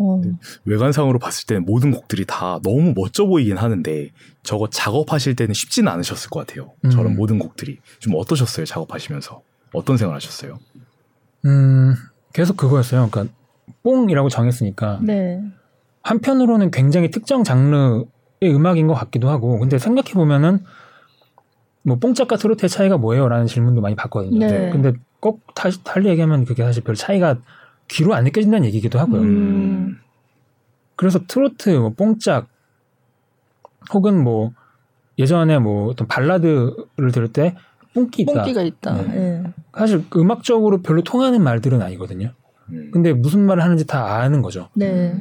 음. 0.00 0.04
어. 0.04 0.20
외관상으로 0.64 1.18
봤을 1.18 1.46
때는 1.46 1.64
모든 1.64 1.90
곡들이 1.90 2.24
다 2.26 2.58
너무 2.62 2.92
멋져 2.94 3.26
보이긴 3.26 3.56
하는데 3.56 4.10
저거 4.42 4.68
작업하실 4.68 5.36
때는 5.36 5.54
쉽지는 5.54 5.90
않으셨을 5.92 6.30
것 6.30 6.46
같아요. 6.46 6.72
음. 6.84 6.90
저런 6.90 7.16
모든 7.16 7.38
곡들이 7.38 7.78
좀 7.98 8.14
어떠셨어요? 8.16 8.66
작업하시면서 8.66 9.42
어떤 9.72 9.96
생각하셨어요? 9.96 10.58
음 11.46 11.94
계속 12.32 12.56
그거였어요. 12.56 13.08
그러니까 13.10 13.34
뽕이라고 13.82 14.28
정했으니까 14.28 15.00
네. 15.02 15.42
한편으로는 16.02 16.70
굉장히 16.70 17.10
특정 17.10 17.44
장르의 17.44 18.06
음악인 18.44 18.86
것 18.86 18.94
같기도 18.94 19.28
하고 19.28 19.58
근데 19.58 19.78
생각해 19.78 20.12
보면은 20.14 20.60
뭐 21.84 21.98
뽕짝과 21.98 22.36
트로트의 22.36 22.68
차이가 22.68 22.96
뭐예요?라는 22.96 23.46
질문도 23.46 23.80
많이 23.80 23.96
받거든요. 23.96 24.38
네. 24.38 24.70
근데 24.70 24.92
꼭 25.20 25.42
다시 25.54 25.82
달리 25.84 26.08
얘기하면 26.08 26.44
그게 26.44 26.62
사실 26.62 26.82
별 26.82 26.94
차이가 26.94 27.38
귀로 27.92 28.14
안 28.14 28.24
느껴진다는 28.24 28.66
얘기기도 28.66 28.98
하고요. 28.98 29.20
음. 29.20 29.98
그래서 30.96 31.20
트로트, 31.26 31.70
뭐 31.70 31.90
뽕짝 31.90 32.48
혹은 33.92 34.22
뭐 34.22 34.52
예전에 35.18 35.58
뭐 35.58 35.88
어떤 35.88 36.08
발라드를 36.08 37.12
들을 37.12 37.28
때 37.28 37.54
뽕기 37.94 38.22
있다. 38.22 38.32
뽕기가 38.32 38.62
있다. 38.62 38.94
네. 38.94 39.08
네. 39.08 39.42
사실 39.76 40.04
음악적으로 40.16 40.80
별로 40.80 41.02
통하는 41.02 41.42
말들은 41.42 41.82
아니거든요. 41.82 42.32
음. 42.70 42.90
근데 42.92 43.12
무슨 43.12 43.44
말을 43.44 43.62
하는지 43.62 43.86
다 43.86 44.16
아는 44.16 44.40
거죠. 44.40 44.70
네. 44.74 45.12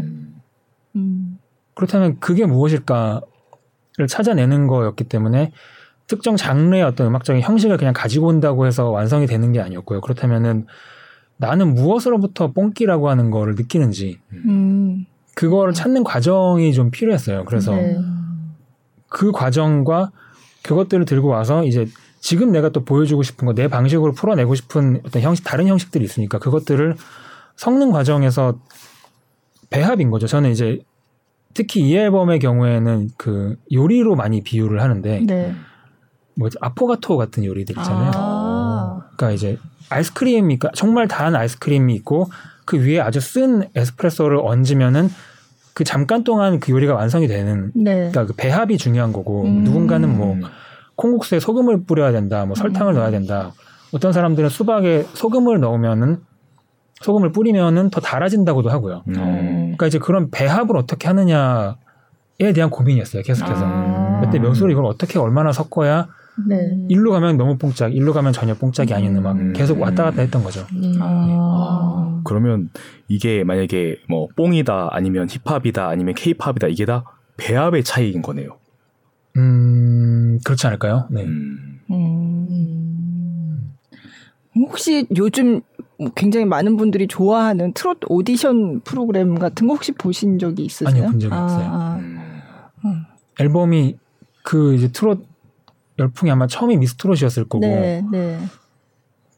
음. 0.95 1.37
그렇다면 1.73 2.19
그게 2.19 2.45
무엇일까를 2.45 3.21
찾아내는 4.07 4.67
거였기 4.67 5.03
때문에 5.05 5.51
특정 6.07 6.37
장르의 6.37 6.83
어떤 6.83 7.07
음악적인 7.07 7.41
형식을 7.41 7.77
그냥 7.77 7.93
가지고 7.93 8.27
온다고 8.27 8.65
해서 8.65 8.89
완성이 8.89 9.25
되는 9.27 9.51
게 9.51 9.59
아니었고요. 9.59 9.99
그렇다면은 10.01 10.67
나는 11.41 11.73
무엇으로부터 11.73 12.51
뽕기라고 12.51 13.09
하는 13.09 13.31
거를 13.31 13.55
느끼는지 13.55 14.19
음. 14.31 15.05
그거를 15.35 15.73
찾는 15.73 16.03
과정이 16.03 16.71
좀 16.71 16.91
필요했어요. 16.91 17.45
그래서 17.45 17.73
네. 17.73 17.97
그 19.09 19.31
과정과 19.31 20.11
그것들을 20.61 21.05
들고 21.05 21.29
와서 21.29 21.65
이제 21.65 21.87
지금 22.19 22.51
내가 22.51 22.69
또 22.69 22.85
보여주고 22.85 23.23
싶은 23.23 23.47
거 23.47 23.53
내 23.53 23.67
방식으로 23.67 24.11
풀어내고 24.13 24.53
싶은 24.53 25.01
어떤 25.03 25.23
형식 25.23 25.43
다른 25.43 25.67
형식들이 25.67 26.05
있으니까 26.05 26.37
그것들을 26.37 26.95
섞는 27.55 27.91
과정에서 27.91 28.59
배합인 29.71 30.11
거죠. 30.11 30.27
저는 30.27 30.51
이제 30.51 30.79
특히 31.55 31.81
이 31.81 31.95
앨범의 31.97 32.37
경우에는 32.37 33.09
그 33.17 33.57
요리로 33.73 34.15
많이 34.15 34.43
비유를 34.43 34.79
하는데 34.79 35.21
네. 35.25 35.55
뭐 36.35 36.49
아포가토 36.61 37.17
같은 37.17 37.43
요리들 37.43 37.75
있잖아요. 37.79 38.11
아. 38.13 38.99
그러니까 39.15 39.31
이제 39.31 39.57
아이스크림이 39.91 40.57
그러니까 40.57 40.71
정말 40.73 41.07
단 41.07 41.35
아이스크림이 41.35 41.93
있고 41.95 42.29
그 42.65 42.77
위에 42.77 42.99
아주 42.99 43.19
쓴 43.19 43.67
에스프레소를 43.75 44.37
얹으면은 44.41 45.09
그 45.73 45.83
잠깐 45.83 46.23
동안 46.23 46.59
그 46.59 46.71
요리가 46.71 46.93
완성이 46.93 47.27
되는 47.27 47.71
네. 47.75 47.93
그러니까 47.95 48.25
그 48.25 48.33
배합이 48.33 48.77
중요한 48.77 49.13
거고 49.13 49.43
음. 49.43 49.63
누군가는 49.63 50.17
뭐 50.17 50.37
콩국수에 50.95 51.39
소금을 51.39 51.85
뿌려야 51.85 52.11
된다, 52.11 52.45
뭐 52.45 52.55
설탕을 52.55 52.93
음. 52.93 52.95
넣어야 52.95 53.11
된다. 53.11 53.51
어떤 53.91 54.13
사람들은 54.13 54.49
수박에 54.49 55.05
소금을 55.13 55.59
넣으면은 55.59 56.19
소금을 57.01 57.31
뿌리면은 57.31 57.89
더 57.89 57.99
달아진다고도 57.99 58.69
하고요. 58.69 59.03
음. 59.07 59.13
그러니까 59.13 59.87
이제 59.87 59.97
그런 59.97 60.29
배합을 60.29 60.77
어떻게 60.77 61.07
하느냐에 61.07 61.73
대한 62.53 62.69
고민이었어요. 62.69 63.23
계속해서 63.23 63.61
아. 63.65 64.21
그때 64.23 64.39
명수를 64.39 64.71
이걸 64.71 64.85
어떻게 64.85 65.17
얼마나 65.17 65.51
섞어야 65.51 66.09
네. 66.47 66.85
일로 66.89 67.11
가면 67.11 67.37
너무 67.37 67.57
뽕짝, 67.57 67.93
일로 67.95 68.13
가면 68.13 68.33
전혀 68.33 68.53
뽕짝이 68.53 68.93
아닌 68.93 69.15
음악 69.15 69.37
음. 69.37 69.53
계속 69.53 69.79
왔다 69.79 70.03
갔다 70.03 70.21
했던 70.21 70.43
거죠. 70.43 70.65
음. 70.73 70.97
아. 70.99 72.21
그러면 72.23 72.69
이게 73.07 73.43
만약에 73.43 73.97
뭐 74.07 74.27
뽕이다 74.35 74.89
아니면 74.91 75.27
힙합이다 75.29 75.87
아니면 75.87 76.13
케이팝이다 76.15 76.67
이게 76.67 76.85
다 76.85 77.03
배합의 77.37 77.83
차이인 77.83 78.21
거네요. 78.21 78.57
음 79.37 80.39
그렇지 80.43 80.67
않을까요? 80.67 81.07
네. 81.09 81.23
음. 81.23 81.79
음. 81.89 83.73
혹시 84.55 85.07
요즘 85.15 85.61
굉장히 86.15 86.45
많은 86.45 86.77
분들이 86.77 87.07
좋아하는 87.07 87.73
트롯 87.73 87.99
오디션 88.07 88.81
프로그램 88.81 89.35
같은 89.35 89.67
거 89.67 89.73
혹시 89.73 89.91
보신 89.93 90.39
적이 90.39 90.65
있으세요? 90.65 90.89
아니요, 90.89 91.11
본 91.11 91.19
적이 91.19 91.33
아, 91.33 91.43
없어요. 91.43 91.65
아. 91.71 91.95
음. 91.97 93.05
앨범이 93.39 93.97
그 94.43 94.73
이제 94.73 94.91
트롯 94.91 95.25
열풍이 96.01 96.31
아마 96.31 96.47
처음이 96.47 96.77
미스트롯이었을 96.77 97.45
거고 97.45 97.65
네, 97.65 98.03
네. 98.11 98.39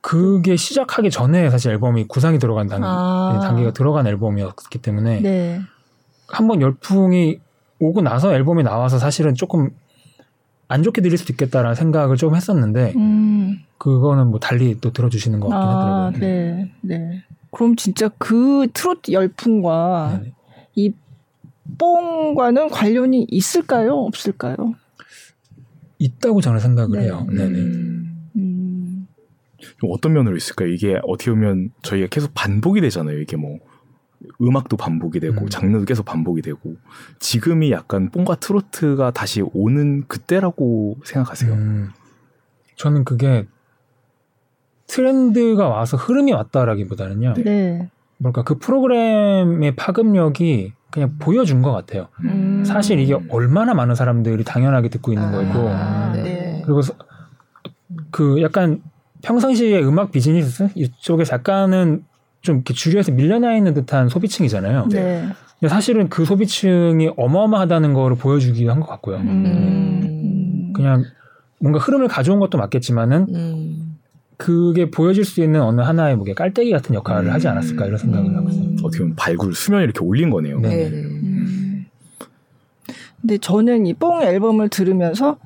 그게 0.02 0.56
시작하기 0.56 1.12
전에 1.12 1.50
사실 1.50 1.72
앨범이 1.72 2.06
구상이 2.08 2.40
들어간 2.40 2.68
단계, 2.68 2.86
아. 2.88 3.40
단계가 3.42 3.72
들어간 3.72 4.08
앨범이었기 4.08 4.80
때문에 4.80 5.22
네. 5.22 5.62
한번 6.28 6.62
열풍이 6.62 7.40
오고 7.80 8.02
나서 8.02 8.34
앨범이 8.34 8.64
나와서 8.64 8.98
사실은 8.98 9.36
조금 9.36 9.70
안 10.68 10.84
좋게 10.84 11.02
들릴 11.02 11.18
수도 11.18 11.34
있겠다라는 11.34 11.76
생각을 11.76 12.16
좀 12.16 12.36
했었는데 12.36 12.94
음. 12.96 13.60
그거는 13.78 14.28
뭐 14.28 14.40
달리 14.40 14.80
또 14.80 14.92
들어주시는 14.92 15.40
것 15.40 15.50
같긴 15.50 15.70
아, 15.70 15.78
하더라고요. 15.78 16.20
네, 16.20 16.72
네. 16.82 17.24
그럼 17.52 17.76
진짜 17.76 18.10
그 18.18 18.68
트로트 18.74 19.12
열풍과 19.12 20.20
네네. 20.20 20.34
이 20.76 20.94
뽕과는 21.78 22.70
관련이 22.70 23.28
있을까요? 23.30 23.94
없을까요? 23.96 24.56
있다고 26.04 26.42
저는 26.42 26.60
생각을 26.60 27.00
네. 27.00 27.06
해요. 27.06 27.26
네네. 27.30 27.60
음. 27.60 28.30
음. 28.36 29.08
어떤 29.90 30.14
면으로 30.14 30.36
있을까요? 30.36 30.70
이게 30.70 31.00
어떻게 31.04 31.32
보면 31.32 31.72
저희가 31.82 32.08
계속 32.08 32.32
반복이 32.34 32.82
되잖아요. 32.82 33.20
이게 33.20 33.38
뭐 33.38 33.60
음악도 34.42 34.78
반복이 34.78 35.20
되고 35.20 35.42
음. 35.42 35.50
장르도 35.50 35.86
계속 35.86 36.06
반복이 36.06 36.42
되고 36.42 36.76
지금이 37.20 37.72
약간 37.72 38.10
뽕과 38.10 38.36
트로트가 38.36 39.12
다시 39.12 39.42
오는 39.54 40.06
그때라고 40.08 40.98
생각하세요? 41.06 41.54
음. 41.54 41.90
저는 42.76 43.04
그게 43.06 43.48
트렌드가 44.88 45.70
와서 45.70 45.98
흐름이 45.98 46.34
왔다라기보다는요. 46.34 47.34
네. 47.44 47.90
뭘까 48.18 48.44
그 48.44 48.58
프로그램의 48.58 49.76
파급력이 49.76 50.74
그냥 50.94 51.16
보여준 51.18 51.64
것 51.64 51.72
같아요. 51.72 52.08
음. 52.24 52.64
사실 52.64 53.00
이게 53.00 53.18
얼마나 53.30 53.74
많은 53.74 53.96
사람들이 53.96 54.44
당연하게 54.44 54.90
듣고 54.90 55.12
있는 55.12 55.28
아, 55.28 55.32
거고 55.32 55.70
네. 56.22 56.62
그리고 56.64 56.82
그 58.12 58.44
약간 58.44 58.80
평상시에 59.24 59.82
음악 59.82 60.12
비즈니스 60.12 60.70
이쪽에 60.76 61.24
약간은 61.32 62.04
좀 62.42 62.58
이렇게 62.58 62.76
주류에서 62.76 63.12
밀려나 63.12 63.56
있는 63.56 63.74
듯한 63.74 64.08
소비층이잖아요. 64.08 64.88
네. 64.92 65.30
근데 65.60 65.68
사실은 65.74 66.10
그 66.10 66.26
소비층이 66.26 67.14
어마어마하다는 67.18 67.94
거를 67.94 68.16
보여주기도 68.16 68.70
한 68.72 68.80
것 68.80 68.86
같고요. 68.88 69.18
음. 69.18 70.74
그냥 70.76 71.06
뭔가 71.60 71.80
흐름을 71.80 72.08
가져온 72.08 72.40
것도 72.40 72.60
맞겠지만은 72.60 73.28
음. 73.34 73.83
그게 74.44 74.92
보여질 74.92 75.24
수 75.24 75.42
있는 75.42 75.62
어느 75.62 75.80
하나의 75.80 76.18
뭐 76.18 76.26
깔때기 76.36 76.70
같은 76.72 76.94
역할을 76.96 77.30
음. 77.30 77.34
하지 77.34 77.48
않았을까 77.48 77.86
이런 77.86 77.98
생각을 77.98 78.36
하고 78.36 78.50
있어요. 78.50 78.66
어떻게 78.84 79.00
보면 79.00 79.16
발굴 79.16 79.56
수면 79.56 79.84
이렇게 79.84 80.00
올린 80.02 80.30
거네요. 80.30 80.60
네. 80.60 80.68
네. 80.68 80.88
음. 80.90 81.86
근데 83.22 83.38
저는 83.38 83.86
이 83.88 83.94
뽕 83.94 84.22
앨범을 84.22 84.68
들으면서 84.68 85.38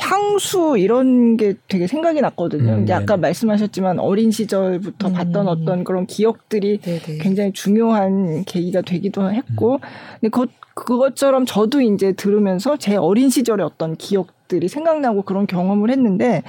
향수 0.00 0.76
이런 0.78 1.36
게 1.36 1.56
되게 1.68 1.86
생각이 1.86 2.22
났거든요. 2.22 2.72
음, 2.72 2.82
이제 2.84 2.94
아까 2.94 3.18
말씀하셨지만 3.18 3.98
어린 3.98 4.30
시절부터 4.30 5.08
음, 5.08 5.12
봤던 5.12 5.48
어떤 5.48 5.84
그런 5.84 6.06
기억들이 6.06 6.78
네네. 6.78 7.18
굉장히 7.20 7.52
중요한 7.52 8.44
계기가 8.46 8.80
되기도 8.80 9.30
했고, 9.30 9.74
음. 9.74 9.78
근데 10.20 10.30
그, 10.30 10.46
그것처럼 10.74 11.44
저도 11.44 11.82
이제 11.82 12.12
들으면서 12.12 12.78
제 12.78 12.96
어린 12.96 13.28
시절의 13.28 13.66
어떤 13.66 13.94
기억들이 13.96 14.68
생각나고 14.68 15.20
그런 15.22 15.46
경험을 15.46 15.90
했는데, 15.90 16.42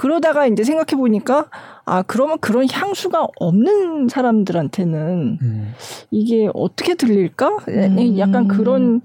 그러다가 0.00 0.46
이제 0.46 0.64
생각해 0.64 0.98
보니까 0.98 1.50
아 1.84 2.00
그러면 2.00 2.38
그런 2.38 2.66
향수가 2.70 3.28
없는 3.38 4.08
사람들한테는 4.08 5.38
음. 5.42 5.74
이게 6.10 6.48
어떻게 6.54 6.94
들릴까? 6.94 7.58
음. 7.68 8.18
약간 8.18 8.48
그런 8.48 9.02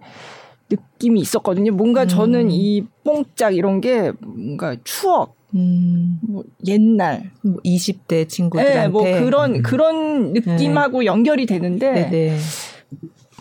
느낌이 0.69 1.19
있었거든요. 1.19 1.73
뭔가 1.73 2.03
음. 2.03 2.07
저는 2.07 2.49
이 2.49 2.85
뽕짝 3.03 3.57
이런 3.57 3.81
게 3.81 4.13
뭔가 4.21 4.77
추억, 4.85 5.35
음. 5.53 6.17
뭐 6.21 6.45
옛날, 6.65 7.29
뭐 7.41 7.57
20대 7.65 8.29
친구들한테 8.29 8.79
네, 8.83 8.87
뭐 8.87 9.03
그런 9.03 9.55
음. 9.55 9.63
그런 9.63 10.31
느낌하고 10.31 10.99
네. 10.99 11.07
연결이 11.07 11.45
되는데. 11.45 12.09
네네. 12.09 12.37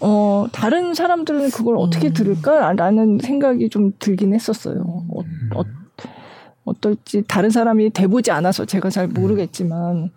어, 0.01 0.47
다른 0.51 0.93
사람들은 0.93 1.51
그걸 1.51 1.77
어떻게 1.79 2.09
음. 2.09 2.15
들을까라는 2.15 3.21
생각이 3.23 3.69
좀 3.69 3.93
들긴 4.01 4.35
했었어요. 4.35 5.05
어, 5.09 5.21
어, 5.55 5.84
어떨지 6.65 7.23
다른 7.29 7.51
사람이 7.51 7.91
돼보지 7.91 8.31
않아서 8.31 8.65
제가 8.65 8.91
잘 8.91 9.09
모르겠지만 9.09 10.11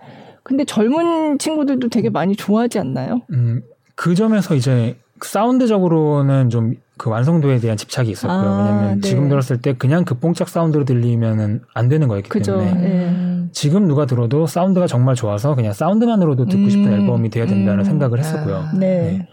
근데 0.43 0.63
젊은 0.63 1.37
친구들도 1.39 1.89
되게 1.89 2.09
많이 2.09 2.35
좋아하지 2.35 2.79
않나요? 2.79 3.21
음, 3.31 3.61
그 3.95 4.15
점에서 4.15 4.55
이제 4.55 4.97
사운드적으로는 5.21 6.49
좀 6.49 6.75
그 6.97 7.11
완성도에 7.11 7.59
대한 7.59 7.77
집착이 7.77 8.09
있었고요. 8.09 8.37
아, 8.37 8.57
왜냐면 8.57 9.01
네. 9.01 9.07
지금 9.07 9.29
들었을 9.29 9.61
때 9.61 9.73
그냥 9.73 10.03
그 10.03 10.15
뽕짝 10.15 10.49
사운드로 10.49 10.83
들리면은 10.83 11.61
안 11.73 11.87
되는 11.87 12.07
거였기 12.07 12.29
그죠. 12.29 12.57
때문에. 12.57 12.73
네. 12.73 13.07
음. 13.09 13.49
지금 13.53 13.87
누가 13.87 14.05
들어도 14.05 14.47
사운드가 14.47 14.87
정말 14.87 15.15
좋아서 15.15 15.55
그냥 15.55 15.73
사운드만으로도 15.73 16.45
듣고 16.45 16.69
싶은 16.69 16.87
음. 16.87 16.93
앨범이 16.93 17.29
돼야 17.29 17.45
된다는 17.45 17.79
음. 17.79 17.83
생각을 17.85 18.19
했었고요. 18.19 18.55
아. 18.55 18.71
네. 18.73 18.79
네. 18.79 19.29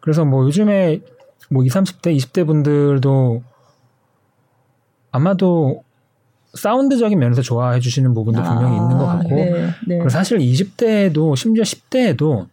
그래서 0.00 0.24
뭐 0.24 0.44
요즘에 0.44 1.00
뭐 1.50 1.64
20, 1.64 1.82
30대, 1.82 2.16
20대 2.16 2.46
분들도 2.46 3.42
아마도 5.10 5.82
사운드적인 6.54 7.18
면에서 7.18 7.42
좋아해 7.42 7.80
주시는 7.80 8.12
부분도 8.14 8.40
아, 8.40 8.44
분명히 8.44 8.76
있는 8.76 8.98
것 8.98 9.06
같고 9.06 9.34
네, 9.34 9.50
네. 9.50 9.72
그리고 9.86 10.08
사실 10.08 10.38
20대에도 10.38 11.34
심지어 11.36 11.62
10대에도 11.62 12.46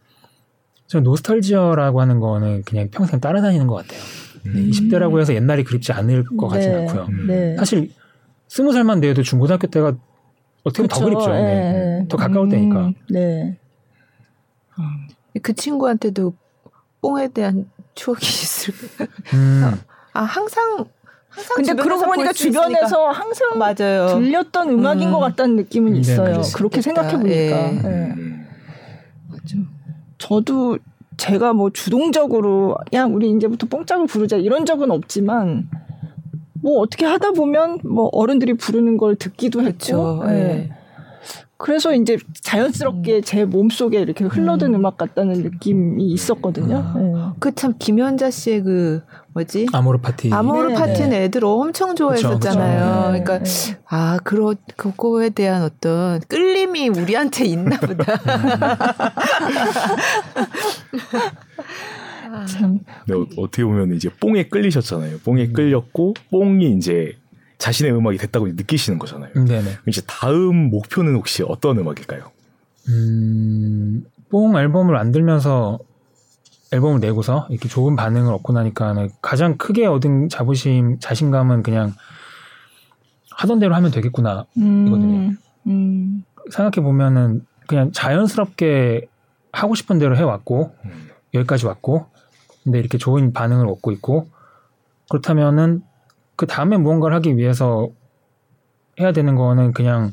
저 0.86 1.00
노스털지어라고 1.00 2.00
하는 2.00 2.18
거는 2.18 2.62
그냥 2.64 2.88
평생 2.90 3.20
따라다니는 3.20 3.66
것 3.66 3.74
같아요. 3.76 4.00
음. 4.46 4.70
20대라고 4.70 5.20
해서 5.20 5.34
옛날이 5.34 5.64
그립지 5.64 5.92
않을 5.92 6.24
것 6.36 6.48
같진 6.48 6.72
네, 6.72 6.78
않고요. 6.78 7.06
네. 7.26 7.56
사실 7.56 7.90
스무 8.48 8.72
살만 8.72 9.00
돼도 9.00 9.22
중고등학교 9.22 9.66
때가 9.66 9.94
어떻게 10.64 10.86
보면 10.86 10.88
더 10.88 11.04
그립죠. 11.04 11.32
네. 11.32 11.72
네. 11.72 12.06
더 12.08 12.16
가까울 12.16 12.46
음, 12.46 12.50
때니까. 12.50 12.92
네. 13.10 13.56
그 15.42 15.52
친구한테도 15.52 16.34
뽕에 17.02 17.28
대한 17.28 17.70
추억이 17.94 18.20
있을. 18.22 18.74
음. 19.34 19.80
아 20.12 20.22
항상 20.22 20.84
근데 21.54 21.74
그러고 21.74 22.06
보니까 22.06 22.32
주변에서 22.32 23.08
항상 23.08 23.58
맞아요. 23.58 24.08
들렸던 24.08 24.70
음악인 24.70 25.08
음. 25.08 25.12
것 25.12 25.20
같다는 25.20 25.56
느낌은 25.56 25.92
네, 25.94 26.00
있어요. 26.00 26.42
그렇게 26.54 26.82
생각해 26.82 27.18
보니까. 27.18 27.30
예. 27.30 27.70
네. 27.82 28.14
맞아. 29.28 29.56
저도 30.18 30.78
제가 31.16 31.52
뭐 31.52 31.70
주동적으로 31.70 32.76
야 32.94 33.04
우리 33.04 33.30
이제부터 33.30 33.66
뽕짝을 33.68 34.06
부르자 34.06 34.36
이런 34.36 34.66
적은 34.66 34.90
없지만 34.90 35.68
뭐 36.62 36.80
어떻게 36.80 37.06
하다 37.06 37.32
보면 37.32 37.78
뭐 37.84 38.08
어른들이 38.12 38.54
부르는 38.54 38.96
걸 38.96 39.16
듣기도 39.16 39.62
했죠. 39.62 40.22
네. 40.26 40.70
그래서 41.56 41.94
이제 41.94 42.16
자연스럽게 42.42 43.16
음. 43.16 43.22
제 43.22 43.44
몸속에 43.44 44.00
이렇게 44.00 44.24
흘러든 44.24 44.74
음. 44.74 44.86
악 44.86 44.96
같다는 44.96 45.42
느낌이 45.42 46.06
있었거든요. 46.06 46.78
아. 46.78 46.98
네. 46.98 47.12
그참 47.38 47.74
김연자 47.78 48.30
씨의 48.30 48.62
그 48.62 49.02
뭐지? 49.32 49.66
아모르 49.72 49.98
파티. 49.98 50.32
아모르 50.32 50.68
네, 50.68 50.74
파티는 50.74 51.10
네. 51.10 51.24
애들 51.24 51.44
엄청 51.44 51.94
좋아했었잖아요. 51.94 52.38
그쵸, 52.40 53.12
그쵸. 53.18 53.24
그러니까 53.24 53.38
네. 53.44 53.78
아 53.88 54.18
그러 54.24 54.54
그거에 54.76 55.30
대한 55.30 55.62
어떤 55.62 56.20
끌림이 56.20 56.88
우리한테 56.88 57.44
있나 57.44 57.78
보다. 57.78 58.04
참. 62.46 62.78
네, 63.06 63.14
어떻게 63.36 63.64
보면 63.64 63.94
이제 63.94 64.08
뽕에 64.20 64.48
끌리셨잖아요. 64.48 65.18
뽕에 65.18 65.46
음. 65.46 65.52
끌렸고 65.52 66.14
뽕이 66.30 66.72
이제 66.76 67.16
자신의 67.58 67.92
음악이 67.92 68.18
됐다고 68.18 68.48
느끼시는 68.48 68.98
거잖아요. 68.98 69.32
네네. 69.34 69.78
이제 69.86 70.00
다음 70.06 70.70
목표는 70.70 71.14
혹시 71.14 71.42
어떤 71.46 71.78
음악일까요? 71.78 72.30
음, 72.88 74.04
뽕 74.30 74.56
앨범을 74.56 74.94
만들면서 74.94 75.78
앨범을 76.72 77.00
내고서 77.00 77.46
이렇게 77.50 77.68
좋은 77.68 77.96
반응을 77.96 78.32
얻고 78.34 78.52
나니까 78.52 79.08
가장 79.20 79.56
크게 79.56 79.86
얻은 79.86 80.28
자부심, 80.28 80.98
자신감은 81.00 81.62
그냥 81.62 81.92
하던 83.32 83.58
대로 83.58 83.74
하면 83.74 83.90
되겠구나 83.90 84.46
음, 84.58 84.86
이거든요. 84.86 85.32
음. 85.66 86.24
생각해 86.50 86.84
보면은 86.84 87.44
그냥 87.66 87.90
자연스럽게 87.92 89.08
하고 89.52 89.74
싶은 89.74 89.98
대로 89.98 90.16
해왔고 90.16 90.74
음. 90.84 91.08
여기까지 91.34 91.66
왔고 91.66 92.06
근데 92.62 92.78
이렇게 92.78 92.98
좋은 92.98 93.32
반응을 93.32 93.66
얻고 93.68 93.90
있고 93.92 94.28
그렇다면은 95.08 95.82
그 96.36 96.46
다음에 96.46 96.76
무언가를 96.76 97.16
하기 97.16 97.36
위해서 97.36 97.88
해야 98.98 99.12
되는 99.12 99.34
거는 99.34 99.72
그냥 99.72 100.12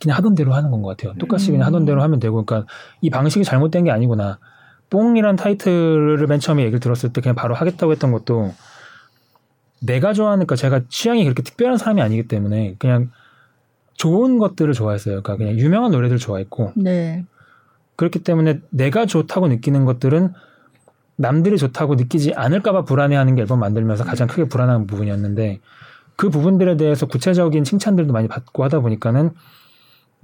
그냥 0.00 0.18
하던 0.18 0.34
대로 0.34 0.52
하는 0.54 0.70
건 0.70 0.82
것 0.82 0.96
같아요. 0.96 1.14
똑같이 1.18 1.50
그냥 1.50 1.66
하던 1.66 1.86
대로 1.86 2.02
하면 2.02 2.20
되고, 2.20 2.44
그러니까 2.44 2.70
이 3.00 3.08
방식이 3.08 3.44
잘못된 3.44 3.84
게 3.84 3.90
아니구나. 3.90 4.38
뽕이란 4.94 5.34
타이틀을 5.34 6.24
맨 6.28 6.38
처음에 6.38 6.62
얘기를 6.62 6.78
들었을 6.78 7.12
때 7.12 7.20
그냥 7.20 7.34
바로 7.34 7.56
하겠다고 7.56 7.90
했던 7.90 8.12
것도 8.12 8.54
내가 9.80 10.12
좋아하는, 10.12 10.46
그러니까 10.46 10.54
제가 10.54 10.82
취향이 10.88 11.24
그렇게 11.24 11.42
특별한 11.42 11.78
사람이 11.78 12.00
아니기 12.00 12.28
때문에 12.28 12.76
그냥 12.78 13.10
좋은 13.94 14.38
것들을 14.38 14.72
좋아했어요. 14.72 15.20
그러니까 15.20 15.36
그냥 15.36 15.58
유명한 15.58 15.90
노래들 15.90 16.18
좋아했고. 16.18 16.74
네. 16.76 17.24
그렇기 17.96 18.20
때문에 18.20 18.60
내가 18.70 19.04
좋다고 19.04 19.48
느끼는 19.48 19.84
것들은 19.84 20.32
남들이 21.16 21.58
좋다고 21.58 21.96
느끼지 21.96 22.34
않을까봐 22.34 22.84
불안해하는 22.84 23.34
게 23.34 23.42
앨범 23.42 23.58
만들면서 23.58 24.04
가장 24.04 24.28
크게 24.28 24.44
불안한 24.44 24.86
부분이었는데 24.86 25.60
그 26.16 26.30
부분들에 26.30 26.76
대해서 26.76 27.06
구체적인 27.06 27.64
칭찬들도 27.64 28.12
많이 28.12 28.28
받고 28.28 28.62
하다 28.62 28.80
보니까는 28.80 29.30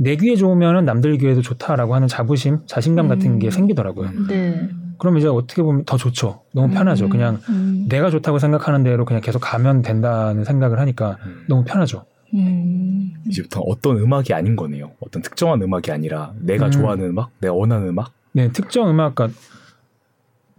내 0.02 0.16
귀에 0.16 0.34
좋으면은 0.34 0.86
남들 0.86 1.18
귀에도 1.18 1.42
좋다라고 1.42 1.94
하는 1.94 2.08
자부심, 2.08 2.60
자신감 2.64 3.08
같은 3.08 3.38
게 3.38 3.48
음. 3.48 3.50
생기더라고요. 3.50 4.10
네. 4.28 4.70
그럼 4.96 5.18
이제 5.18 5.28
어떻게 5.28 5.62
보면 5.62 5.84
더 5.84 5.98
좋죠. 5.98 6.40
너무 6.54 6.72
편하죠. 6.72 7.04
음. 7.04 7.10
그냥 7.10 7.40
음. 7.50 7.84
내가 7.86 8.08
좋다고 8.08 8.38
생각하는 8.38 8.82
대로 8.82 9.04
그냥 9.04 9.20
계속 9.20 9.40
가면 9.40 9.82
된다는 9.82 10.44
생각을 10.44 10.78
하니까 10.78 11.18
음. 11.26 11.44
너무 11.48 11.64
편하죠. 11.64 12.06
음. 12.32 13.12
이제부터 13.28 13.60
어떤 13.60 13.98
음악이 13.98 14.32
아닌 14.32 14.56
거네요. 14.56 14.92
어떤 15.00 15.20
특정한 15.20 15.60
음악이 15.60 15.92
아니라 15.92 16.32
내가 16.38 16.66
음. 16.66 16.70
좋아하는 16.70 17.10
음악, 17.10 17.30
내가 17.38 17.52
원하는 17.52 17.88
음악. 17.88 18.12
네, 18.32 18.50
특정 18.52 18.88
음악, 18.88 19.14
그러니까 19.14 19.38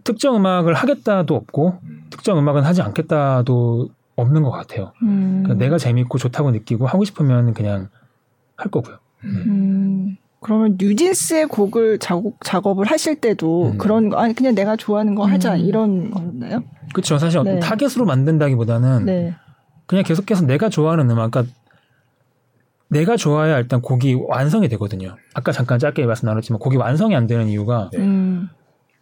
특정 0.04 0.36
음악을 0.36 0.74
하겠다도 0.74 1.34
없고 1.34 1.80
음. 1.82 2.04
특정 2.10 2.38
음악은 2.38 2.62
하지 2.62 2.80
않겠다도 2.80 3.88
없는 4.14 4.44
것 4.44 4.52
같아요. 4.52 4.92
음. 5.02 5.42
그러니까 5.42 5.64
내가 5.64 5.78
재밌고 5.78 6.18
좋다고 6.18 6.52
느끼고 6.52 6.86
하고 6.86 7.04
싶으면 7.04 7.54
그냥 7.54 7.88
할 8.56 8.70
거고요. 8.70 9.01
음. 9.24 9.44
음. 9.46 10.16
그러면 10.40 10.76
뉴진스의 10.78 11.46
곡을 11.46 11.98
작업, 11.98 12.34
작업을 12.44 12.86
하실 12.86 13.20
때도 13.20 13.72
음. 13.72 13.78
그런 13.78 14.08
거 14.08 14.18
아니 14.18 14.34
그냥 14.34 14.54
내가 14.54 14.76
좋아하는 14.76 15.14
거 15.14 15.24
하자 15.24 15.54
음. 15.54 15.60
이런 15.60 16.10
거였나요? 16.10 16.64
그렇죠. 16.92 17.16
사실 17.18 17.42
네. 17.44 17.60
타겟으로 17.60 18.04
만든다기보다는 18.04 19.04
네. 19.04 19.34
그냥 19.86 20.04
계속해서 20.04 20.44
내가 20.46 20.68
좋아하는 20.68 21.08
음악, 21.10 21.30
그러니까 21.30 21.54
내가 22.88 23.16
좋아야 23.16 23.58
일단 23.58 23.80
곡이 23.80 24.18
완성이 24.28 24.68
되거든요. 24.68 25.16
아까 25.32 25.52
잠깐 25.52 25.78
짧게 25.78 26.04
말씀 26.06 26.26
나눴지만 26.26 26.58
곡이 26.58 26.76
완성이 26.76 27.14
안 27.14 27.26
되는 27.26 27.48
이유가 27.48 27.88
네. 27.92 27.98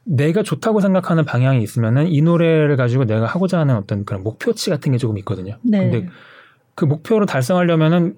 내가 0.04 0.42
좋다고 0.42 0.80
생각하는 0.80 1.24
방향이 1.24 1.62
있으면은 1.62 2.09
이 2.09 2.20
노래를 2.20 2.76
가지고 2.76 3.04
내가 3.04 3.26
하고자 3.26 3.59
하는 3.59 3.76
어떤 3.76 4.04
그런 4.04 4.22
목표치 4.22 4.70
같은 4.70 4.92
게 4.92 4.98
조금 4.98 5.18
있거든요. 5.18 5.56
네. 5.62 5.90
근데 5.90 6.09
그 6.74 6.85
목표를 6.85 7.26
달성하려면은 7.26 8.16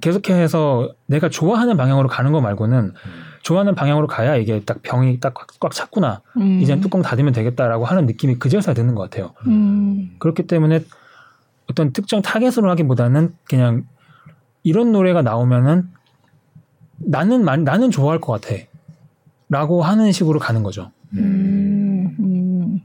계속해서 0.00 0.92
내가 1.06 1.28
좋아하는 1.28 1.76
방향으로 1.76 2.08
가는 2.08 2.30
거 2.32 2.40
말고는 2.40 2.92
좋아하는 3.42 3.74
방향으로 3.74 4.06
가야 4.06 4.36
이게 4.36 4.60
딱 4.60 4.82
병이 4.82 5.20
딱 5.20 5.34
꽉 5.60 5.72
찼구나. 5.72 6.22
음. 6.36 6.60
이제 6.60 6.78
뚜껑 6.80 7.02
닫으면 7.02 7.32
되겠다라고 7.32 7.84
하는 7.84 8.06
느낌이 8.06 8.38
그제서야 8.38 8.74
드는 8.74 8.94
것 8.94 9.02
같아요. 9.02 9.32
음. 9.46 10.14
그렇기 10.18 10.46
때문에 10.46 10.84
어떤 11.70 11.92
특정 11.92 12.22
타겟으로 12.22 12.70
하기보다는 12.70 13.34
그냥 13.44 13.84
이런 14.62 14.92
노래가 14.92 15.22
나오면은 15.22 15.88
나는 16.98 17.42
나는 17.42 17.90
좋아할 17.90 18.20
것 18.20 18.40
같아. 18.40 18.54
라고 19.48 19.82
하는 19.82 20.12
식으로 20.12 20.38
가는 20.38 20.62
거죠. 20.62 20.90
음, 21.14 22.14
음. 22.20 22.80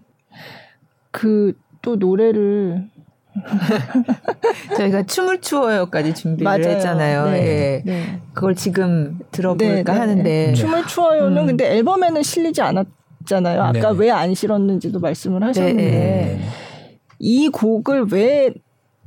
그또 1.12 1.98
노래를 1.98 2.90
저희가 4.78 5.04
춤을 5.04 5.42
추어요까지 5.42 6.14
준비를 6.14 6.44
맞아요. 6.44 6.76
했잖아요. 6.76 7.26
네. 7.32 7.38
예. 7.40 7.82
네. 7.86 8.20
그걸 8.34 8.56
지금 8.56 9.20
들어볼까 9.32 9.74
네, 9.76 9.84
네. 9.84 9.92
하는데 9.92 10.24
네. 10.24 10.54
춤을 10.54 10.86
추어요는 10.88 11.38
음. 11.38 11.46
근데 11.48 11.76
앨범에는 11.78 12.22
실리지 12.24 12.62
않았잖아요. 12.62 13.62
아까 13.62 13.92
네. 13.94 13.98
왜안 13.98 14.34
실었는지도 14.34 15.00
말씀을 15.00 15.44
하셨는데 15.44 16.40
이 17.20 17.50
곡을 17.50 18.06
왜 18.12 18.54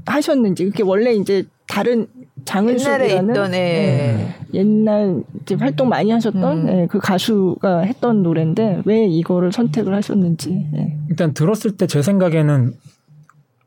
하셨는지 0.06 0.64
그게 0.66 0.82
원래 0.82 1.12
이제 1.12 1.44
다른 1.68 2.06
장은숙이라는 2.44 3.30
있던, 3.32 3.54
예. 3.54 3.58
네, 3.58 4.34
옛날 4.54 5.22
이제 5.42 5.56
활동 5.56 5.88
많이 5.88 6.12
하셨던 6.12 6.58
음. 6.58 6.66
네, 6.66 6.86
그 6.88 6.98
가수가 7.00 7.80
했던 7.80 8.22
노래인데 8.22 8.82
왜 8.84 9.04
이거를 9.06 9.50
선택을 9.50 9.92
하셨는지. 9.94 10.66
네. 10.72 10.96
일단 11.10 11.34
들었을 11.34 11.76
때 11.76 11.86
제 11.88 12.02
생각에는 12.02 12.72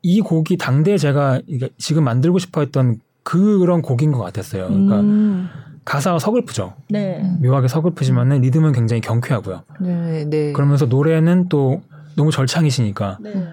이 0.02 0.20
곡이 0.20 0.56
당대 0.56 0.96
제가 0.96 1.40
지금 1.78 2.04
만들고 2.04 2.38
싶어 2.38 2.60
했던 2.60 3.00
그런 3.22 3.82
곡인 3.82 4.12
것 4.12 4.18
같았어요. 4.18 4.68
그러니까 4.68 5.00
음. 5.00 5.48
가사가 5.84 6.18
서글프죠. 6.18 6.74
네. 6.88 7.22
묘하게 7.42 7.68
서글프지만은 7.68 8.40
리듬은 8.40 8.72
굉장히 8.72 9.00
경쾌하고요. 9.00 9.62
네, 9.80 10.24
네. 10.28 10.52
그러면서 10.52 10.86
노래는 10.86 11.48
또 11.48 11.82
너무 12.16 12.30
절창이시니까 12.30 13.18
네. 13.20 13.48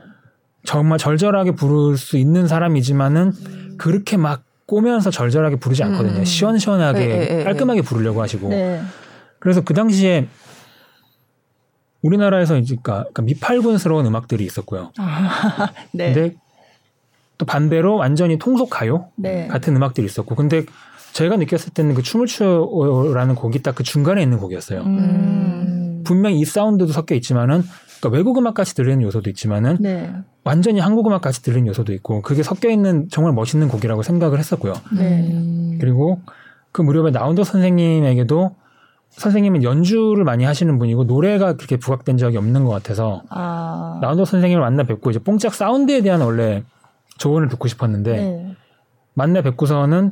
정말 0.63 0.97
절절하게 0.97 1.51
부를 1.51 1.97
수 1.97 2.17
있는 2.17 2.47
사람이지만은 2.47 3.33
음. 3.33 3.75
그렇게 3.77 4.17
막 4.17 4.43
꼬면서 4.65 5.09
절절하게 5.09 5.55
부르지 5.57 5.83
않거든요. 5.83 6.19
음. 6.19 6.25
시원시원하게 6.25 6.99
네, 6.99 7.07
네, 7.07 7.37
네, 7.37 7.43
깔끔하게 7.43 7.81
부르려고 7.81 8.21
하시고. 8.21 8.49
네. 8.49 8.81
그래서 9.39 9.61
그 9.61 9.73
당시에 9.73 10.27
우리나라에서 12.07 12.57
이제 12.57 12.75
그러니까, 12.81 13.09
그러니까 13.11 13.21
미팔군스러운 13.23 14.05
음악들이 14.05 14.45
있었고요. 14.45 14.91
아, 14.97 15.69
네. 15.93 16.13
근데 16.13 16.35
또 17.37 17.45
반대로 17.45 17.97
완전히 17.97 18.39
통속 18.39 18.69
가요 18.69 19.09
네. 19.15 19.47
같은 19.47 19.75
음악들이 19.75 20.05
있었고 20.05 20.35
근데 20.35 20.63
저희가 21.13 21.37
느꼈을 21.37 21.73
때는 21.73 21.93
그 21.95 22.01
춤을 22.01 22.25
추어라는 22.27 23.35
곡이 23.35 23.61
딱 23.63 23.75
그 23.75 23.83
중간에 23.83 24.21
있는 24.23 24.37
곡이었어요. 24.39 24.81
음. 24.81 26.01
분명히 26.03 26.39
이 26.39 26.45
사운드도 26.45 26.91
섞여 26.91 27.13
있지만은 27.15 27.63
그러니까 27.99 28.17
외국 28.17 28.37
음악 28.37 28.53
같이 28.53 28.75
들리는 28.75 29.01
요소도 29.01 29.29
있지만은 29.31 29.77
네. 29.79 30.11
완전히 30.43 30.79
한국 30.79 31.07
음악 31.07 31.21
같이 31.21 31.41
들리는 31.43 31.67
요소도 31.67 31.93
있고 31.93 32.21
그게 32.21 32.43
섞여 32.43 32.69
있는 32.69 33.07
정말 33.11 33.33
멋있는 33.33 33.67
곡이라고 33.67 34.03
생각을 34.03 34.39
했었고요. 34.39 34.73
네. 34.97 35.77
그리고 35.79 36.21
그 36.71 36.81
무렵에 36.81 37.11
나운더 37.11 37.43
선생님에게도 37.43 38.55
선생님은 39.11 39.63
연주를 39.63 40.23
많이 40.23 40.43
하시는 40.43 40.77
분이고 40.77 41.05
노래가 41.05 41.53
그렇게 41.53 41.77
부각된 41.77 42.17
적이 42.17 42.37
없는 42.37 42.65
것 42.65 42.71
같아서 42.71 43.23
아. 43.29 43.97
나운더 44.01 44.25
선생님을 44.25 44.61
만나 44.61 44.83
뵙고 44.83 45.09
이제 45.09 45.19
뽕짝 45.19 45.53
사운드에 45.53 46.01
대한 46.01 46.21
원래 46.21 46.63
조언을 47.17 47.47
듣고 47.47 47.67
싶었는데 47.67 48.11
네. 48.11 48.55
만나 49.15 49.41
뵙고서는 49.41 50.11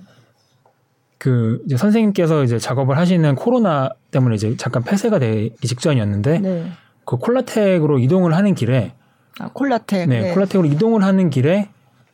그 1.17 1.61
이제 1.65 1.77
선생님께서 1.77 2.43
이제 2.43 2.57
작업을 2.57 2.97
하시는 2.97 3.35
코로나 3.35 3.89
때문에 4.11 4.35
이제 4.35 4.55
잠깐 4.57 4.83
폐쇄가 4.83 5.19
되기 5.19 5.55
직전이었는데 5.61 6.39
네. 6.39 6.65
그 7.05 7.17
콜라텍으로 7.17 7.99
이동을 7.99 8.33
하는 8.35 8.55
길에 8.55 8.93
아, 9.39 9.49
콜라텍 9.53 10.09
네, 10.09 10.21
네, 10.21 10.33
콜라텍으로 10.33 10.67
이동을 10.67 11.03
하는 11.03 11.29
길에 11.29 11.69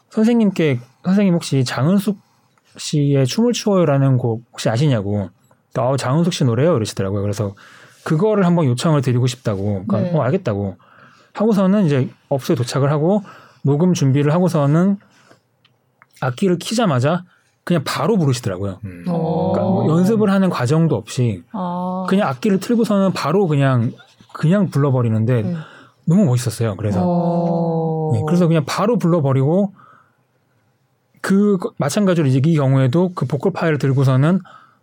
선생님께 0.09 0.79
선생님 1.03 1.33
혹시 1.33 1.63
장은숙 1.63 2.19
씨의 2.77 3.25
춤을 3.25 3.53
추어요라는 3.53 4.17
곡 4.17 4.43
혹시 4.51 4.69
아시냐고 4.69 5.29
아, 5.77 5.95
장은숙 5.97 6.33
씨 6.33 6.43
노래요 6.43 6.75
이러시더라고요. 6.75 7.21
그래서 7.21 7.55
그거를 8.03 8.45
한번 8.45 8.65
요청을 8.65 9.01
드리고 9.01 9.27
싶다고 9.27 9.85
그러니까 9.85 10.01
네. 10.01 10.11
어 10.13 10.21
알겠다고 10.21 10.75
하고서는 11.33 11.85
이제 11.85 12.09
업소에 12.29 12.55
도착을 12.55 12.91
하고 12.91 13.23
녹음 13.63 13.93
준비를 13.93 14.33
하고서는 14.33 14.97
악기를 16.19 16.57
키자마자 16.57 17.23
그냥 17.63 17.83
바로 17.85 18.17
부르시더라고요. 18.17 18.79
음. 18.83 19.03
그러니까 19.05 19.61
뭐 19.61 19.89
연습을 19.89 20.31
하는 20.31 20.49
과정도 20.49 20.95
없이 20.95 21.43
아. 21.51 22.05
그냥 22.09 22.27
악기를 22.27 22.59
틀고서는 22.59 23.13
바로 23.13 23.47
그냥 23.47 23.91
그냥 24.33 24.69
불러버리는데 24.69 25.41
네. 25.43 25.55
너무 26.05 26.25
멋있었어요. 26.25 26.75
그래서 26.75 26.99
네, 28.13 28.21
그래서 28.25 28.47
그냥 28.47 28.65
바로 28.65 28.97
불러버리고 28.97 29.73
그 31.21 31.57
마찬가지로 31.77 32.27
이제 32.27 32.41
이 32.43 32.55
경우에도 32.55 33.11
그 33.13 33.25
보컬 33.25 33.53
파일을 33.53 33.77
들고서는 33.77 34.39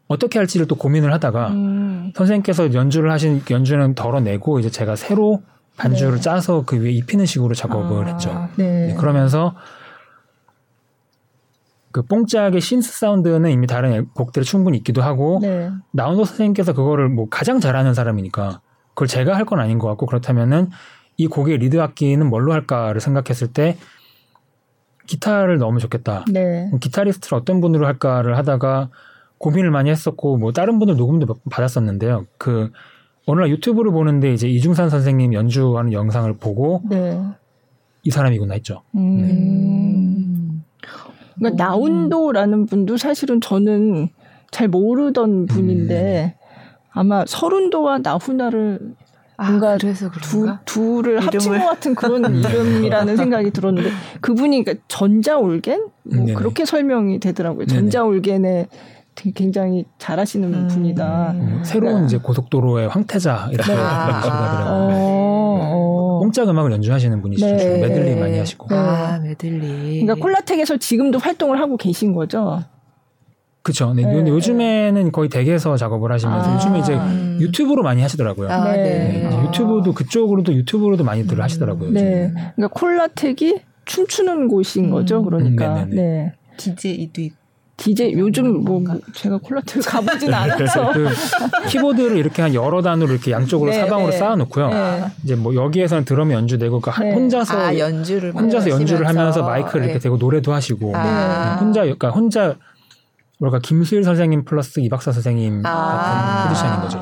어떻게 0.09 0.39
할지를 0.39 0.67
또 0.67 0.75
고민을 0.75 1.13
하다가 1.13 1.49
음. 1.49 2.13
선생님께서 2.17 2.73
연주를 2.75 3.13
하신 3.13 3.43
연주는 3.51 3.95
덜어내고 3.95 4.59
이제 4.59 4.71
제가 4.71 4.97
새로 4.97 5.43
반주를 5.77 6.17
네. 6.17 6.21
짜서 6.21 6.65
그 6.67 6.83
위에 6.83 6.91
입히는 6.91 7.27
식으로 7.27 7.55
작업을 7.55 8.07
아. 8.07 8.09
했죠. 8.09 8.49
네. 8.57 8.89
네, 8.89 8.95
그러면서 8.95 9.55
그 11.93 12.03
뽕짝의 12.03 12.61
신스 12.61 12.99
사운드는 12.99 13.51
이미 13.51 13.67
다른 13.67 14.09
곡들에 14.15 14.45
충분히 14.45 14.79
있기도 14.79 15.03
하고 15.03 15.39
네. 15.41 15.71
나운도 15.93 16.25
선생님께서 16.25 16.73
그거를 16.73 17.09
뭐 17.09 17.29
가장 17.29 17.61
잘하는 17.61 17.95
사람이니까 17.95 18.61
그걸 18.91 19.09
제가 19.09 19.37
할 19.37 19.45
건 19.45 19.61
아닌 19.61 19.79
것 19.79 19.89
같고 19.89 20.07
그렇다면은 20.07 20.71
이 21.17 21.27
곡의 21.27 21.59
리드 21.59 21.81
악기는 21.81 22.27
뭘로 22.29 22.53
할까를 22.53 23.01
생각했을 23.01 23.49
때 23.53 23.77
기타를 25.07 25.59
넣으면 25.59 25.79
좋겠다. 25.81 26.25
네. 26.31 26.71
기타리스트를 26.81 27.39
어떤 27.39 27.61
분으로 27.61 27.87
할까를 27.87 28.37
하다가 28.37 28.91
고민을 29.39 29.71
많이 29.71 29.91
했었고 29.91 30.37
뭐 30.37 30.53
다른 30.53 30.79
분들 30.79 30.97
녹음도 30.97 31.27
받았었는데요. 31.51 32.27
그 32.39 32.71
어느 33.27 33.41
날 33.41 33.51
유튜브를 33.51 33.93
보는데 33.93 34.33
이제 34.33 34.49
이중산 34.49 34.91
선생님 34.91 35.35
연주하는 35.35 35.93
영상을 35.93 36.33
보고 36.39 36.83
네. 36.89 37.21
이 38.03 38.11
사람이구나 38.11 38.55
했죠. 38.55 38.83
음. 38.97 39.21
네. 39.21 40.89
그러니까 41.37 41.65
나운도라는 41.65 42.67
분도 42.67 42.97
사실은 42.97 43.41
저는 43.41 44.09
잘 44.51 44.69
모르던 44.69 45.47
분인데 45.47 46.37
음. 46.37 46.49
아마 46.91 47.25
서른도와 47.27 47.99
나훈아를 47.99 48.95
아, 49.37 49.51
뭔가 49.51 49.79
그래서 49.79 50.11
두, 50.21 50.53
둘을 50.65 51.21
합친 51.21 51.53
것 51.53 51.65
같은 51.65 51.95
그런 51.95 52.25
이름이라는 52.43 53.17
생각이 53.17 53.53
들었는데 53.53 53.91
그분이 54.21 54.65
그러니까 54.65 54.85
전자올겐 54.89 55.87
뭐 56.03 56.35
그렇게 56.35 56.65
설명이 56.65 57.21
되더라고요. 57.21 57.67
전자올겐의 57.67 58.67
되게 58.67 58.98
굉장히 59.35 59.85
잘하시는 59.99 60.53
음. 60.53 60.69
분이다. 60.69 61.33
음. 61.33 61.61
새로운 61.65 62.01
네. 62.01 62.07
이제 62.07 62.19
고속도로의 62.19 62.89
황태자 62.89 63.49
이렇게 63.53 63.75
말하더라고요. 63.75 64.97
어, 64.97 65.59
어. 65.61 66.21
뽕짝 66.21 66.49
음악을 66.49 66.73
연주하시는 66.73 67.21
분이시죠. 67.23 67.57
네. 67.57 67.81
메들리 67.81 68.17
많이 68.17 68.39
하시고. 68.39 68.69
네. 68.69 68.77
아 68.77 69.19
메들리. 69.19 70.01
그러니까 70.01 70.15
콜라텍에서 70.15 70.77
지금도 70.77 71.19
활동을 71.19 71.61
하고 71.61 71.77
계신 71.77 72.15
거죠. 72.15 72.63
그렇죠. 73.63 73.93
네. 73.93 74.03
네. 74.03 74.31
요즘에는 74.31 75.13
거의 75.13 75.29
댁에서 75.29 75.77
작업을 75.77 76.11
하시면서 76.13 76.51
아. 76.51 76.55
요즘에 76.55 76.79
이제 76.79 76.95
유튜브로 77.45 77.83
많이 77.83 78.01
하시더라고요. 78.01 78.49
아, 78.49 78.73
네. 78.73 78.83
네. 78.83 79.27
아. 79.27 79.45
유튜브도 79.45 79.93
그쪽으로도 79.93 80.55
유튜브로도 80.55 81.05
많이들 81.05 81.43
하시더라고요. 81.43 81.91
네. 81.91 82.33
그러니까 82.57 82.69
콜라텍이 82.69 83.61
춤추는 83.85 84.49
곳인 84.49 84.91
거죠. 84.91 85.19
음. 85.19 85.25
그러니까. 85.25 85.83
음, 85.83 85.91
네. 85.91 86.33
DJ도 86.57 87.21
있고. 87.23 87.38
DJ 87.79 88.13
요즘 88.15 88.65
뭐 88.65 88.83
제가 89.15 89.39
콜라텍 89.39 89.83
가보진 89.87 90.35
않아서 90.35 90.93
그 90.93 91.09
키보드를 91.69 92.17
이렇게 92.17 92.43
한 92.43 92.53
여러 92.53 92.83
단으로 92.83 93.13
이렇게 93.13 93.31
양쪽으로 93.31 93.71
네, 93.71 93.79
사방으로 93.79 94.11
네. 94.11 94.19
쌓아놓고요. 94.19 94.69
네. 94.69 95.05
이제 95.23 95.37
뭐 95.37 95.55
여기에서는 95.55 96.05
드럼 96.05 96.33
연주 96.33 96.59
되고 96.59 96.81
그 96.81 96.91
네. 97.01 97.13
혼자서 97.15 97.57
아, 97.57 97.79
연주를 97.79 98.35
혼자서 98.35 98.71
연주를 98.71 99.07
하면서 99.07 99.43
마이크를 99.43 99.85
이렇게 99.85 100.01
네. 100.01 100.03
대고 100.03 100.17
노래도 100.17 100.53
하시고 100.53 100.93
아. 100.97 101.57
혼자 101.61 101.83
그러니까 101.83 102.11
혼자 102.11 102.57
뭐랄까 103.39 103.61
김수일 103.61 104.03
선생님 104.03 104.45
플러스 104.45 104.81
이박사 104.81 105.13
선생님 105.13 105.63
아~ 105.65 106.49
같은 106.49 106.49
포지션인 106.49 106.81
거죠. 106.81 106.99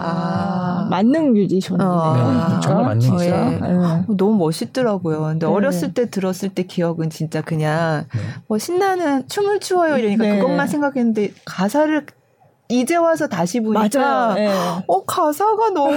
아~ 0.87 0.88
만능 0.88 1.33
뮤지션이네요. 1.33 1.88
어. 1.88 2.16
네, 2.16 2.61
정말 2.62 2.85
만능이죠. 2.85 3.16
네. 3.18 3.59
네. 3.61 4.05
너무 4.16 4.37
멋있더라고요. 4.38 5.20
근데 5.22 5.46
네. 5.46 5.53
어렸을 5.53 5.92
때 5.94 6.09
들었을 6.11 6.49
때 6.51 6.62
기억은 6.64 7.11
진짜 7.11 7.40
그냥 7.42 8.07
네. 8.14 8.20
뭐 8.49 8.59
신나는 8.59 9.29
춤을 9.29 9.61
추어요 9.61 9.99
이러니까 9.99 10.25
네. 10.25 10.38
그것만 10.38 10.66
생각했는데 10.68 11.33
가사를 11.44 12.07
이제 12.68 12.96
와서 12.96 13.29
다시 13.29 13.61
보니까 13.61 14.35
네. 14.35 14.49
어 14.88 15.05
가사가 15.05 15.70
너무 15.70 15.94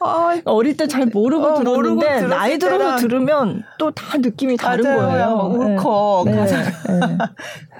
아, 0.00 0.40
어릴 0.44 0.76
때 0.76 0.88
잘 0.88 1.06
모르고 1.06 1.46
어, 1.46 1.54
들었는데 1.58 2.10
모르고 2.22 2.26
나이 2.28 2.58
들어서 2.58 2.96
들으면 2.96 3.62
또 3.78 3.92
다 3.92 4.18
느낌이 4.18 4.56
다른 4.56 4.82
거예요. 4.84 5.50
울컥 5.54 6.24
네. 6.26 6.36
가사. 6.36 6.56
네. 6.62 7.18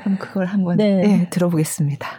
그럼 0.03 0.19
그걸 0.21 0.47
한번 0.47 0.77
네. 0.77 0.95
네, 1.01 1.31
들어보겠습니다. 1.31 2.19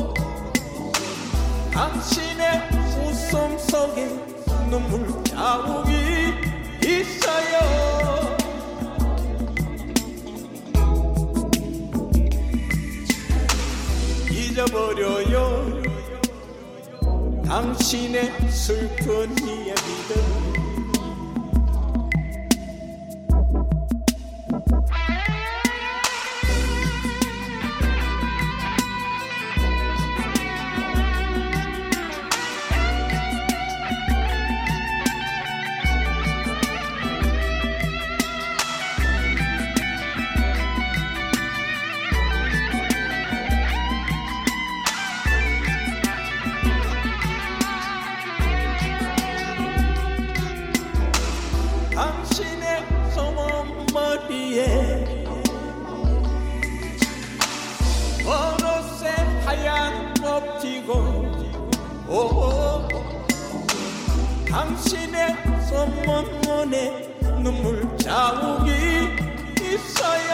당신의 1.71 2.69
웃음 2.99 3.57
속에 3.57 4.07
눈물 4.69 5.23
자국이 5.23 5.91
있어요. 6.83 8.37
잊어버려요. 14.31 15.81
당신의 17.45 18.31
슬픈 18.49 19.31
이야기들. 19.39 20.40
어느새 58.25 59.09
하얀 59.45 60.13
꽃지고 60.15 60.91
오오. 62.07 62.87
당신의 64.47 65.35
손목문에 65.69 67.15
눈물 67.41 67.97
자욱이 67.97 68.71
있어요. 69.61 70.31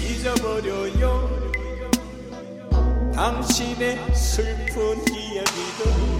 잊어버려요. 0.00 1.36
당신의 3.14 4.14
슬픈 4.14 4.98
이야기들 5.14 6.15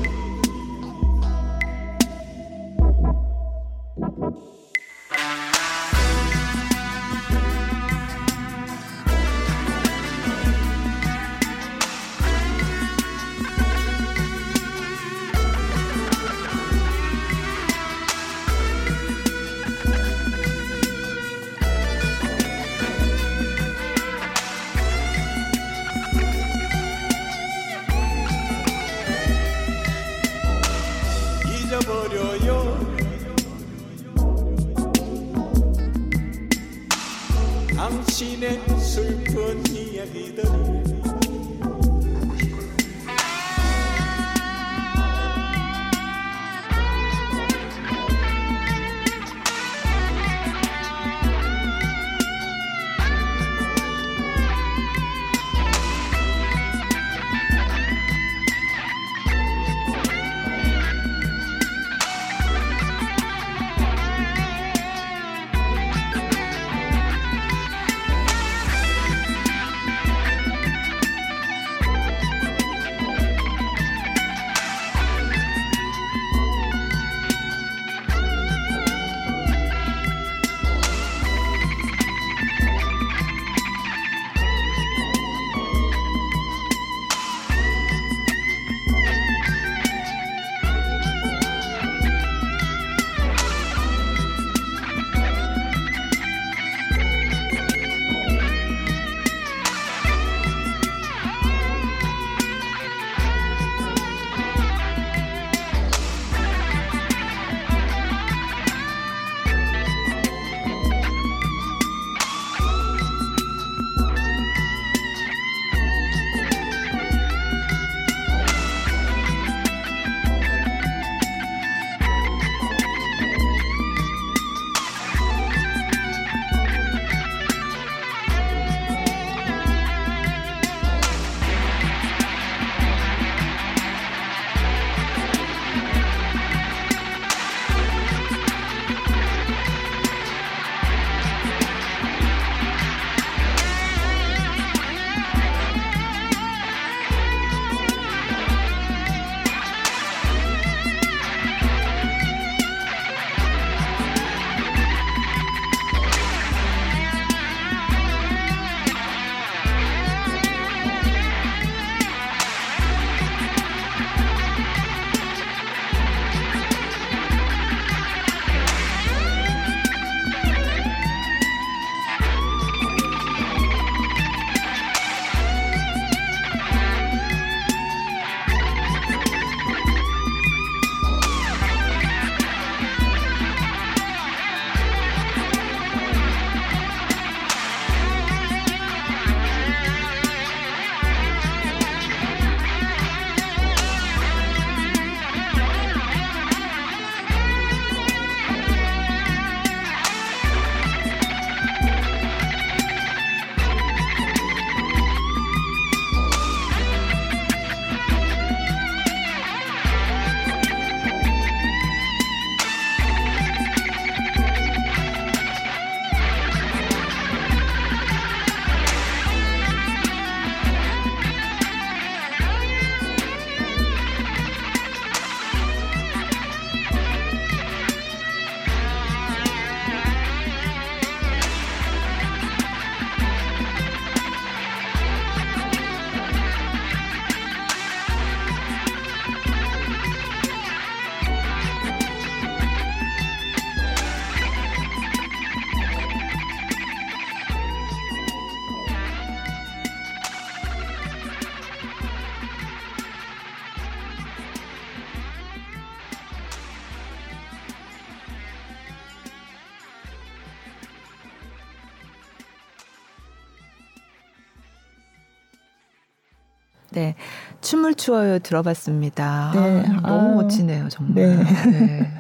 춤을 267.67 267.97
추어요 267.97 268.39
들어봤습니다. 268.39 269.51
네. 269.55 269.85
아, 270.03 270.09
너무 270.09 270.41
아, 270.41 270.43
멋지네요, 270.43 270.89
정말. 270.89 271.15
네. 271.15 271.37
네. 271.37 272.13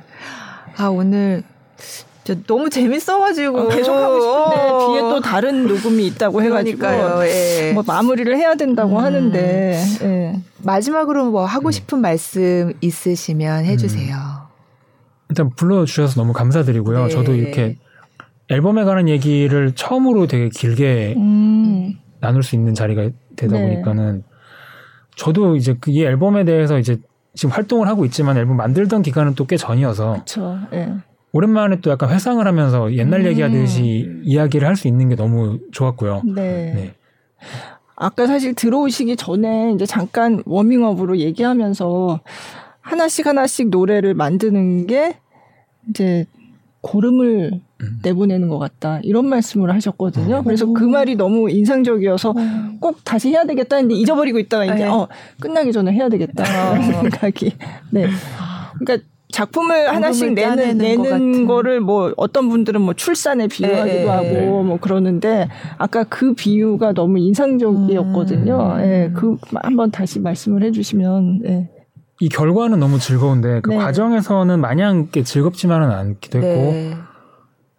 아, 0.77 0.89
오늘 0.89 1.45
너무 2.49 2.69
재밌어가지고 2.69 3.57
어, 3.57 3.69
계속 3.69 3.95
하고 3.95 4.21
싶은데 4.21 4.69
어. 4.69 4.89
뒤에 4.89 5.01
또 5.03 5.21
다른 5.21 5.69
녹음이 5.69 6.05
있다고 6.09 6.43
해가지고 6.43 6.87
예. 7.27 7.71
뭐 7.73 7.85
마무리를 7.87 8.37
해야 8.37 8.57
된다고 8.57 8.97
음. 8.99 9.05
하는데 9.05 9.81
예. 10.03 10.43
마지막으로 10.65 11.31
뭐 11.31 11.45
하고 11.45 11.69
음. 11.69 11.71
싶은 11.71 11.99
음. 11.99 12.03
말씀 12.03 12.73
있으시면 12.81 13.67
해주세요. 13.67 14.17
음. 14.17 14.47
일단 15.29 15.51
불러주셔서 15.55 16.21
너무 16.21 16.33
감사드리고요. 16.33 17.05
네. 17.05 17.09
저도 17.09 17.37
이렇게 17.37 17.77
앨범에 18.49 18.83
관한 18.83 19.09
얘기를 19.09 19.73
처음으로 19.77 20.27
되게 20.27 20.49
길게 20.49 21.15
음. 21.17 21.95
나눌 22.21 22.43
수 22.43 22.57
있는 22.57 22.75
자리가 22.75 23.11
되다 23.37 23.57
네. 23.57 23.63
보니까는 23.63 24.25
저도 25.17 25.57
이제 25.57 25.75
그 25.81 25.91
이 25.91 26.05
앨범에 26.05 26.45
대해서 26.45 26.79
이제 26.79 26.99
지금 27.35 27.51
활동을 27.55 27.89
하고 27.89 28.05
있지만 28.05 28.37
앨범 28.37 28.57
만들던 28.57 29.03
기간은 29.03 29.35
또 29.35 29.45
꽤 29.47 29.57
전이어서 29.57 30.15
그쵸. 30.21 30.59
네. 30.71 30.93
오랜만에 31.33 31.81
또 31.81 31.91
약간 31.91 32.09
회상을 32.11 32.47
하면서 32.47 32.93
옛날 32.95 33.21
음. 33.21 33.27
얘기하듯이 33.27 34.09
이야기를 34.23 34.67
할 34.67 34.77
수 34.77 34.89
있는 34.89 35.09
게 35.09 35.17
너무 35.17 35.59
좋았고요. 35.73 36.23
네. 36.35 36.73
네. 36.75 36.95
아까 37.97 38.27
사실 38.27 38.55
들어오시기 38.55 39.17
전에 39.17 39.73
이제 39.75 39.85
잠깐 39.87 40.43
워밍업으로 40.47 41.19
얘기하면서 41.19 42.21
하나씩 42.81 43.27
하나씩 43.27 43.69
노래를 43.71 44.15
만드는 44.15 44.87
게 44.87 45.19
이제 45.91 46.27
고름을 46.83 47.51
음. 47.55 47.61
내보내는 48.03 48.49
것 48.49 48.59
같다 48.59 49.01
이런 49.03 49.27
말씀을 49.27 49.73
하셨거든요. 49.75 50.39
음. 50.39 50.45
그래서 50.45 50.67
그 50.73 50.85
말이 50.85 51.15
너무 51.15 51.51
인상적이어서 51.51 52.33
음. 52.33 52.79
꼭 52.81 53.05
다시 53.05 53.31
해야 53.31 53.45
되겠다 53.45 53.77
했는데 53.77 53.95
잊어버리고 53.97 54.39
있다가 54.39 54.65
이제 54.65 54.85
네. 54.85 54.87
어 54.87 55.09
끝나기 55.41 55.73
전에 55.73 55.93
해야 55.93 56.09
되겠다 56.09 56.45
아. 56.45 56.81
생각이 56.81 57.53
네. 57.91 58.07
그러니까 58.79 59.07
작품을 59.33 59.95
하나씩 59.95 60.33
내는 60.33 60.79
내는 60.79 61.47
거를 61.47 61.81
뭐 61.81 62.15
어떤 62.17 62.49
분들은 62.49 62.81
뭐 62.81 62.95
출산에 62.95 63.49
비유하기도 63.49 63.99
네. 63.99 64.07
하고 64.07 64.25
네. 64.25 64.47
뭐 64.47 64.79
그러는데 64.81 65.49
아까 65.77 66.05
그 66.05 66.33
비유가 66.33 66.93
너무 66.93 67.19
인상적이었거든요. 67.19 68.77
음. 68.77 68.81
예, 68.81 69.11
그 69.15 69.37
한번 69.55 69.91
다시 69.91 70.21
말씀을 70.21 70.63
해주시면. 70.63 71.41
예. 71.47 71.69
이 72.19 72.31
결과는 72.31 72.81
너무 72.81 72.99
즐거운데 72.99 73.61
그 73.61 73.71
네. 73.71 73.77
과정에서는 73.77 74.59
마냥 74.59 75.09
즐겁지만은 75.11 75.91
않기도 75.91 76.39
했고 76.39 76.49
네. 76.49 76.95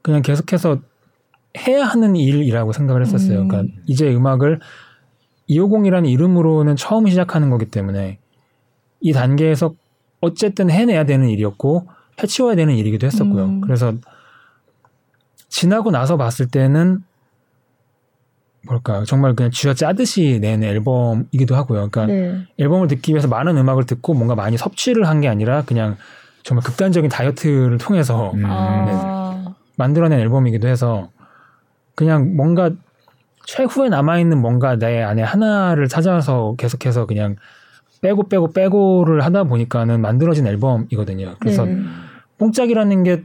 그냥 0.08 0.22
계속해서 0.22 0.80
해야 1.58 1.84
하는 1.84 2.16
일이라고 2.16 2.72
생각을 2.72 3.01
했었어요. 3.01 3.41
음. 3.41 3.47
그러니까 3.49 3.74
이제 3.88 4.08
음악을 4.14 4.60
250이라는 5.49 6.10
이름으로는 6.10 6.78
처음 6.78 7.08
시작하는 7.08 7.49
거기 7.49 7.66
때문에 7.66 8.20
이 9.01 9.12
단계에서 9.12 9.74
어쨌든 10.22 10.70
해내야 10.70 11.03
되는 11.03 11.28
일이었고 11.28 11.88
해치워야 12.24 12.55
되는 12.55 12.74
일이기도 12.74 13.05
했었고요. 13.05 13.43
음. 13.45 13.62
그래서 13.62 13.93
지나고 15.49 15.91
나서 15.91 16.16
봤을 16.16 16.47
때는 16.47 17.03
뭘까 18.66 19.03
정말 19.05 19.36
그냥 19.36 19.51
쥐어 19.51 19.74
짜듯이 19.74 20.39
낸 20.39 20.64
앨범이기도 20.64 21.53
하고요. 21.53 21.89
그러니까 21.89 22.05
네. 22.05 22.45
앨범을 22.60 22.88
듣기 22.88 23.12
위해서 23.12 23.28
많은 23.28 23.58
음악을 23.58 23.86
듣고 23.86 24.14
뭔가 24.14 24.36
많이 24.36 24.58
섭취를 24.58 25.05
한 25.08 25.20
게 25.20 25.28
아니라 25.28 25.64
그냥 25.64 25.97
정말 26.43 26.64
극단적인 26.64 27.10
다이어트를 27.10 27.78
통해서 27.78 28.32
음. 28.36 28.41
네, 28.43 28.47
만들어낸 29.78 30.19
앨범이기도 30.19 30.67
해서 30.67 31.09
그냥 31.95 32.36
뭔가 32.36 32.71
최후에 33.45 33.88
남아 33.88 34.19
있는 34.19 34.39
뭔가 34.41 34.75
내 34.75 35.01
안에 35.01 35.23
하나를 35.23 35.88
찾아서 35.88 36.55
계속해서 36.57 37.05
그냥 37.05 37.38
빼고 38.01 38.28
빼고 38.28 38.51
빼고를 38.51 39.23
하다 39.23 39.45
보니까는 39.45 40.01
만들어진 40.01 40.45
앨범이거든요. 40.45 41.36
그래서 41.39 41.65
네. 41.65 41.82
뽕짝이라는 42.38 43.03
게 43.03 43.23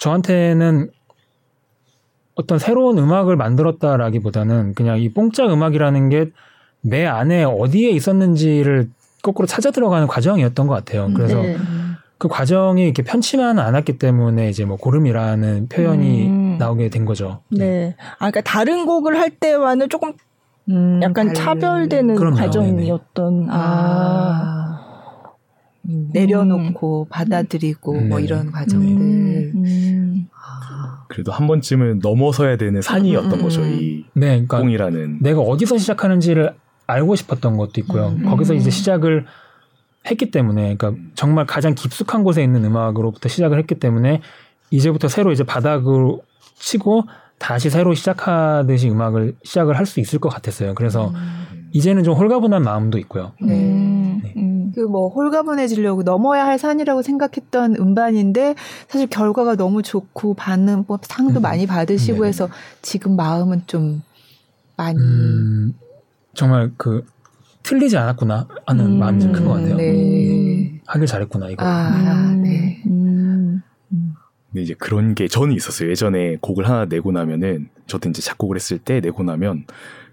저한테는 0.00 0.90
어떤 2.34 2.58
새로운 2.58 2.98
음악을 2.98 3.36
만들었다라기보다는 3.36 4.74
그냥 4.74 4.98
이 4.98 5.08
뽕짝 5.12 5.52
음악이라는 5.52 6.08
게 6.08 6.30
내 6.86 7.06
안에 7.06 7.44
어디에 7.44 7.90
있었는지를 7.90 8.90
거꾸로 9.22 9.46
찾아 9.46 9.70
들어가는 9.70 10.06
과정이었던 10.06 10.66
것 10.66 10.74
같아요. 10.74 11.10
그래서 11.14 11.40
네. 11.40 11.56
그 12.18 12.28
과정이 12.28 12.84
이렇게 12.84 13.02
편치만 13.02 13.58
않았기 13.58 13.98
때문에 13.98 14.48
이제 14.48 14.64
뭐 14.64 14.76
고름이라는 14.76 15.68
표현이 15.68 16.26
음. 16.28 16.56
나오게 16.58 16.88
된 16.88 17.04
거죠. 17.04 17.40
네. 17.50 17.96
아, 18.14 18.30
그러니까 18.30 18.40
다른 18.42 18.86
곡을 18.86 19.18
할 19.18 19.30
때와는 19.30 19.88
조금 19.88 20.12
음, 20.68 21.00
약간 21.02 21.26
달... 21.26 21.34
차별되는 21.34 22.14
그럼요. 22.14 22.36
과정이었던 22.36 23.40
네네. 23.40 23.48
아. 23.50 24.80
음. 25.88 26.08
내려놓고 26.12 27.02
음. 27.02 27.08
받아들이고 27.10 27.92
뭐 28.00 28.18
네. 28.18 28.24
이런 28.24 28.50
과정들. 28.50 28.88
음. 28.88 29.52
음. 29.66 30.28
아. 30.32 31.04
그래도 31.08 31.32
한 31.32 31.46
번쯤은 31.46 32.00
넘어서야 32.02 32.56
되는 32.56 32.80
산이었던 32.80 33.42
거죠. 33.42 33.62
이 33.64 34.04
네, 34.14 34.28
그러니까 34.28 34.58
공이라는. 34.60 35.18
내가 35.20 35.40
어디서 35.40 35.78
시작하는지를 35.78 36.54
알고 36.86 37.16
싶었던 37.16 37.56
것도 37.56 37.72
있고요. 37.82 38.16
거기서 38.24 38.54
이제 38.54 38.70
시작을 38.70 39.26
했기 40.10 40.30
때문에, 40.30 40.76
그러니까 40.76 41.02
정말 41.14 41.46
가장 41.46 41.74
깊숙한 41.74 42.24
곳에 42.24 42.42
있는 42.42 42.64
음악으로부터 42.64 43.28
시작을 43.28 43.58
했기 43.58 43.74
때문에 43.76 44.20
이제부터 44.70 45.08
새로 45.08 45.32
이제 45.32 45.44
바닥으로 45.44 46.22
치고 46.56 47.04
다시 47.38 47.70
새로 47.70 47.94
시작하듯이 47.94 48.90
음악을 48.90 49.36
시작을 49.42 49.76
할 49.76 49.86
수 49.86 50.00
있을 50.00 50.18
것 50.18 50.28
같았어요. 50.28 50.74
그래서 50.74 51.08
음. 51.08 51.68
이제는 51.72 52.04
좀 52.04 52.14
홀가분한 52.14 52.62
마음도 52.62 52.98
있고요. 52.98 53.32
네. 53.42 53.54
음. 53.54 54.20
네. 54.22 54.34
음. 54.36 54.72
그뭐 54.74 55.08
홀가분해지려고 55.08 56.02
넘어야 56.02 56.46
할 56.46 56.58
산이라고 56.58 57.02
생각했던 57.02 57.76
음반인데 57.76 58.54
사실 58.88 59.06
결과가 59.08 59.56
너무 59.56 59.82
좋고 59.82 60.34
반응, 60.34 60.84
뭐 60.86 60.98
상도 61.02 61.40
음. 61.40 61.42
많이 61.42 61.66
받으시고 61.66 62.22
네. 62.22 62.28
해서 62.28 62.48
지금 62.82 63.16
마음은 63.16 63.62
좀 63.66 64.02
많이 64.76 64.98
음, 64.98 65.74
정말 66.34 66.72
그 66.76 67.04
틀리지 67.64 67.96
않았구나 67.96 68.46
하는 68.66 68.84
음. 68.86 68.98
마음이 68.98 69.20
좀 69.20 69.32
큰 69.32 69.44
것 69.46 69.54
같아요. 69.54 69.76
네. 69.76 70.80
하길 70.86 71.06
잘했구나 71.06 71.48
이거. 71.50 71.64
아, 71.64 72.34
네. 72.40 72.80
근데 72.84 74.62
이제 74.62 74.74
그런 74.78 75.14
게 75.14 75.26
저는 75.26 75.54
있었어요. 75.56 75.90
예전에 75.90 76.36
곡을 76.40 76.68
하나 76.68 76.84
내고 76.84 77.10
나면은 77.10 77.68
저도 77.86 78.08
이제 78.10 78.22
작곡을 78.22 78.54
했을 78.56 78.78
때 78.78 79.00
내고 79.00 79.24
나면 79.24 79.64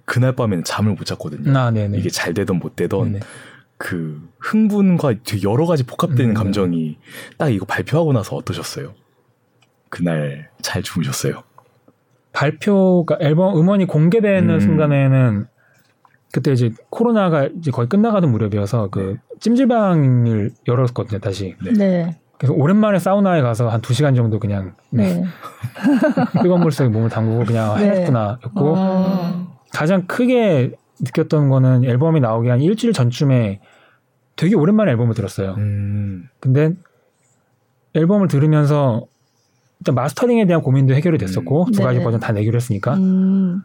그날 0.06 0.36
밤에는 0.36 0.64
잠을 0.64 0.94
못 0.96 1.06
잤거든요. 1.06 1.56
아, 1.58 1.72
이게 1.94 2.10
잘 2.10 2.34
되던 2.34 2.58
못 2.58 2.76
되던 2.76 3.12
네네. 3.12 3.20
그 3.78 4.22
흥분과 4.40 5.16
여러 5.44 5.66
가지 5.66 5.84
복합되는 5.84 6.32
음, 6.32 6.34
감정이 6.34 6.98
딱 7.38 7.50
이거 7.50 7.66
발표하고 7.66 8.14
나서 8.14 8.36
어떠셨어요? 8.36 8.94
그날 9.90 10.50
잘 10.62 10.82
주무셨어요? 10.84 11.44
발표가 12.32 13.18
앨범 13.20 13.58
음원이 13.58 13.86
공개되는 13.86 14.50
음. 14.50 14.60
순간에는 14.60 15.48
그때 16.32 16.52
이제 16.54 16.72
코로나가 16.90 17.46
이제 17.58 17.72
거의 17.72 17.88
끝나가던 17.90 18.32
무렵이어서 18.32 18.90
그 18.90 19.00
네. 19.00 19.38
찜질방을 19.40 20.52
열었거든요 20.68 21.20
다시. 21.20 21.56
네. 21.64 21.72
네. 21.74 22.18
그래서 22.38 22.54
오랜만에 22.54 22.98
사우나에 23.00 23.42
가서 23.42 23.70
한 23.70 23.82
두 23.82 23.94
시간 23.94 24.16
정도 24.16 24.40
그냥 24.40 24.74
네. 24.90 25.24
뜨거운 26.42 26.62
물 26.62 26.72
속에 26.72 26.90
몸을 26.90 27.10
담그고 27.10 27.46
그냥 27.46 27.76
네. 27.78 27.90
해냈구나였고 27.90 28.74
어. 28.78 29.58
가장 29.72 30.08
크게 30.08 30.72
느꼈던 31.02 31.50
거는 31.50 31.84
앨범이 31.84 32.20
나오기 32.20 32.50
한 32.50 32.62
일주일 32.62 32.94
전쯤에 32.94 33.60
되게 34.36 34.56
오랜만에 34.56 34.92
앨범을 34.92 35.14
들었어요. 35.14 35.56
음. 35.58 36.30
근데 36.40 36.74
앨범을 37.94 38.28
들으면서 38.28 39.06
일단 39.80 39.96
마스터링에 39.96 40.46
대한 40.46 40.62
고민도 40.62 40.94
해결이 40.94 41.18
됐었고 41.18 41.66
음. 41.66 41.72
두 41.72 41.82
가지 41.84 42.00
네. 42.00 42.04
버전 42.04 42.20
다 42.20 42.32
내기로 42.32 42.56
했으니까 42.56 42.94
음. 42.96 43.62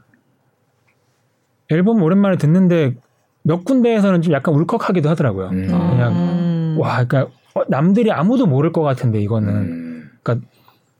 앨범 1.70 2.02
오랜만에 2.02 2.36
듣는데 2.36 2.94
몇 3.42 3.64
군데에서는 3.64 4.22
좀 4.22 4.32
약간 4.32 4.54
울컥하기도 4.54 5.08
하더라고요. 5.10 5.48
음. 5.48 5.66
그냥 5.68 6.12
음. 6.12 6.76
와, 6.78 7.04
그러니까 7.04 7.32
어, 7.54 7.62
남들이 7.68 8.10
아무도 8.10 8.46
모를 8.46 8.72
것 8.72 8.82
같은데 8.82 9.20
이거는 9.20 9.48
음. 9.48 10.10
그러니까 10.22 10.46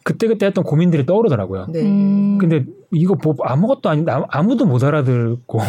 그때 0.04 0.28
그때 0.28 0.46
했던 0.46 0.62
고민들이 0.64 1.04
떠오르더라고요. 1.04 1.66
네. 1.70 1.82
음. 1.82 2.38
근데 2.38 2.64
이거 2.92 3.16
뭐 3.22 3.34
아무것도 3.42 3.88
아니 3.88 4.04
아무도 4.28 4.64
못 4.64 4.84
알아듣고 4.84 5.60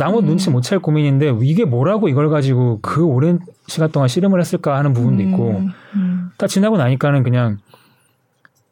아무 0.00 0.18
음. 0.20 0.26
눈치 0.26 0.50
못 0.50 0.62
챌 0.62 0.76
고민인데 0.76 1.36
이게 1.42 1.64
뭐라고 1.64 2.08
이걸 2.08 2.30
가지고 2.30 2.78
그 2.80 3.04
오랜 3.04 3.40
시간 3.66 3.90
동안 3.90 4.08
씨름을 4.08 4.40
했을까 4.40 4.76
하는 4.78 4.92
부분도 4.92 5.22
있고 5.24 5.50
음. 5.50 5.68
음. 5.96 6.30
다 6.38 6.46
지나고 6.46 6.76
나니까는 6.76 7.24
그냥 7.24 7.58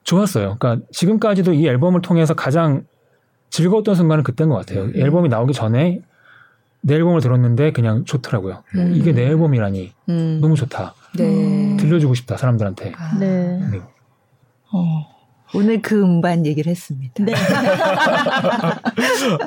좋았어요. 0.05 0.57
그러니까 0.59 0.87
지금까지도 0.93 1.53
이 1.53 1.67
앨범을 1.67 2.01
통해서 2.01 2.35
가장 2.35 2.85
즐거웠던 3.51 3.95
순간은 3.95 4.25
그때인 4.25 4.51
것 4.51 4.57
같아요. 4.57 4.85
음. 4.85 4.93
앨범이 4.95 5.29
나오기 5.29 5.53
전에 5.53 6.01
내 6.81 6.95
앨범을 6.95 7.21
들었는데 7.21 7.73
그냥 7.73 8.05
좋더라고요. 8.05 8.63
음. 8.77 8.93
이게 8.95 9.13
내 9.13 9.27
앨범이라니 9.27 9.93
너무 10.41 10.55
좋다. 10.55 10.95
네. 11.17 11.77
들려주고 11.79 12.15
싶다 12.15 12.37
사람들한테. 12.37 12.93
아. 12.97 13.17
네. 13.19 13.61
네. 13.71 13.81
어. 14.73 15.19
오늘 15.55 15.81
그 15.81 16.03
음반 16.03 16.45
얘기를 16.45 16.71
했습니다. 16.71 17.25
네. 17.25 17.33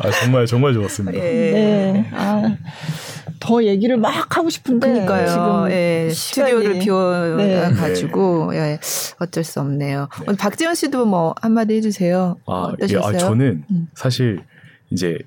아, 0.02 0.12
정말 0.20 0.48
정말 0.48 0.74
좋았습니다. 0.74 1.16
예. 1.18 1.22
네. 1.22 2.10
아, 2.12 2.58
더 3.42 3.64
얘기를 3.66 3.98
막 3.98 4.38
하고 4.38 4.50
싶은데 4.50 4.88
그러니까요. 4.88 5.28
지금 5.28 5.72
예, 5.72 6.10
스튜디오를 6.14 6.80
비워가지고 6.80 8.52
네. 8.52 8.58
예, 8.58 8.80
어쩔 9.20 9.44
수 9.44 9.60
없네요. 9.60 10.08
네. 10.20 10.24
오늘 10.28 10.38
박지원 10.38 10.76
씨도 10.76 11.06
뭐 11.06 11.36
한마디 11.42 11.74
해주세요. 11.76 12.38
아, 12.46 12.52
어떠셨어요? 12.74 13.12
예, 13.14 13.16
아, 13.16 13.18
저는 13.18 13.64
음. 13.70 13.88
사실 13.96 14.44
이제 14.92 15.18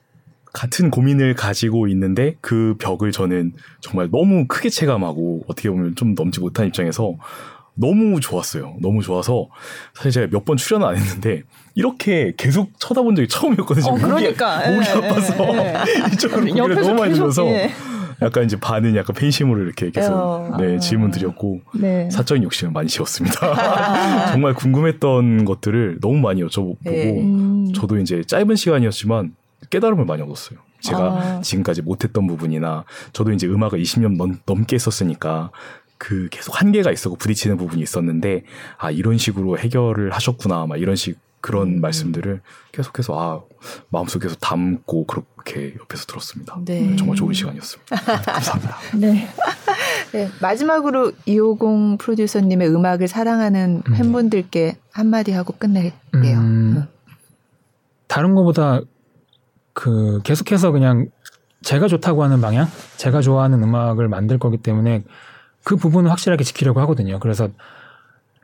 같은 0.53 0.91
고민을 0.91 1.35
가지고 1.35 1.89
있는데 1.89 2.37
그 2.41 2.77
벽을 2.79 3.11
저는 3.11 3.53
정말 3.81 4.09
너무 4.11 4.47
크게 4.47 4.71
체감하고 4.71 5.43
어떻게 5.49 5.69
보면 5.69 5.97
좀 5.97 6.15
넘지 6.15 6.39
못한 6.41 6.67
입장에서 6.69 7.15
너무 7.77 8.21
좋았어요. 8.21 8.77
너무 8.81 9.03
좋아서 9.03 9.49
사실 9.95 10.13
제가 10.13 10.27
몇 10.31 10.45
번 10.45 10.57
출연을 10.57 10.87
안 10.87 10.97
했는데 10.97 11.43
이렇게 11.75 12.33
계속 12.37 12.71
쳐다본 12.79 13.17
적이 13.17 13.27
처음이었거든요. 13.27 13.87
어, 13.91 13.95
그러니까 13.97 14.59
목이, 14.71 14.77
목이 14.77 14.87
예, 14.89 14.93
아파서 14.93 15.57
예, 15.57 15.83
이쪽으로 16.15 16.47
고개를 16.47 16.75
너무 16.77 16.95
많이 17.01 17.15
들어서 17.15 17.45
예. 17.47 17.73
약간 18.23 18.45
이제 18.45 18.59
반은 18.59 18.97
약간 18.97 19.15
팬심으로 19.15 19.63
이렇게 19.63 19.91
계속 19.91 20.13
어, 20.13 20.57
네, 20.59 20.79
질문 20.79 21.11
드렸고 21.11 21.61
네. 21.75 22.09
사적인 22.11 22.43
욕심을 22.45 22.73
많이 22.73 22.89
지웠습니다. 22.89 24.31
정말 24.33 24.55
궁금했던 24.55 25.45
것들을 25.45 25.99
너무 26.01 26.19
많이 26.19 26.43
여쭤보고 26.43 26.77
네. 26.85 27.21
음. 27.21 27.73
저도 27.75 27.99
이제 27.99 28.23
짧은 28.25 28.57
시간이었지만 28.57 29.35
깨달음을 29.71 30.05
많이 30.05 30.23
얻었어요. 30.23 30.59
제가 30.81 31.01
아. 31.01 31.41
지금까지 31.41 31.83
못했던 31.83 32.27
부분이나 32.27 32.85
저도 33.13 33.33
이제 33.33 33.47
음악을 33.47 33.81
20년 33.81 34.17
넘, 34.17 34.39
넘게 34.45 34.77
했었으니까 34.77 35.51
그 35.97 36.29
계속 36.31 36.61
한계가 36.61 36.93
있었고 36.93 37.17
부딪히는 37.17 37.57
부분이 37.57 37.83
있었는데 37.83 38.43
아 38.77 38.91
이런 38.91 39.17
식으로 39.17 39.59
해결을 39.59 40.11
하셨구나 40.11 40.67
막 40.67 40.77
이런 40.77 40.97
식 40.97 41.19
그런 41.45 41.75
음. 41.75 41.81
말씀들을 41.83 42.41
계속해서 42.73 43.21
아 43.21 43.43
마음속에서 43.91 44.35
담고 44.37 45.05
그렇게 45.05 45.75
옆에서 45.79 46.07
들었습니다. 46.07 46.59
네. 46.65 46.97
정말 46.97 47.17
좋은 47.17 47.35
시간이었습니다. 47.35 47.97
감사합니다. 48.33 48.77
네. 48.97 49.29
네. 50.13 50.31
마지막으로 50.41 51.13
이호공 51.27 51.99
프로듀서님의 51.99 52.71
음악을 52.71 53.09
사랑하는 53.09 53.83
음. 53.87 53.93
팬분들께 53.93 54.79
한마디 54.91 55.33
하고 55.33 55.53
끝낼게요. 55.59 56.39
음. 56.39 56.87
다른 58.07 58.35
것보다 58.35 58.81
그 59.75 60.23
계속해서 60.25 60.71
그냥 60.71 61.11
제가 61.61 61.89
좋다고 61.89 62.25
하는 62.25 62.41
방향, 62.41 62.69
제가 62.97 63.21
좋아하는 63.21 63.63
음악을 63.63 64.09
만들 64.09 64.39
거기 64.39 64.57
때문에 64.57 65.03
그 65.63 65.77
부분은 65.77 66.09
확실하게 66.09 66.43
지키려고 66.43 66.81
하거든요. 66.81 67.19
그래서 67.21 67.51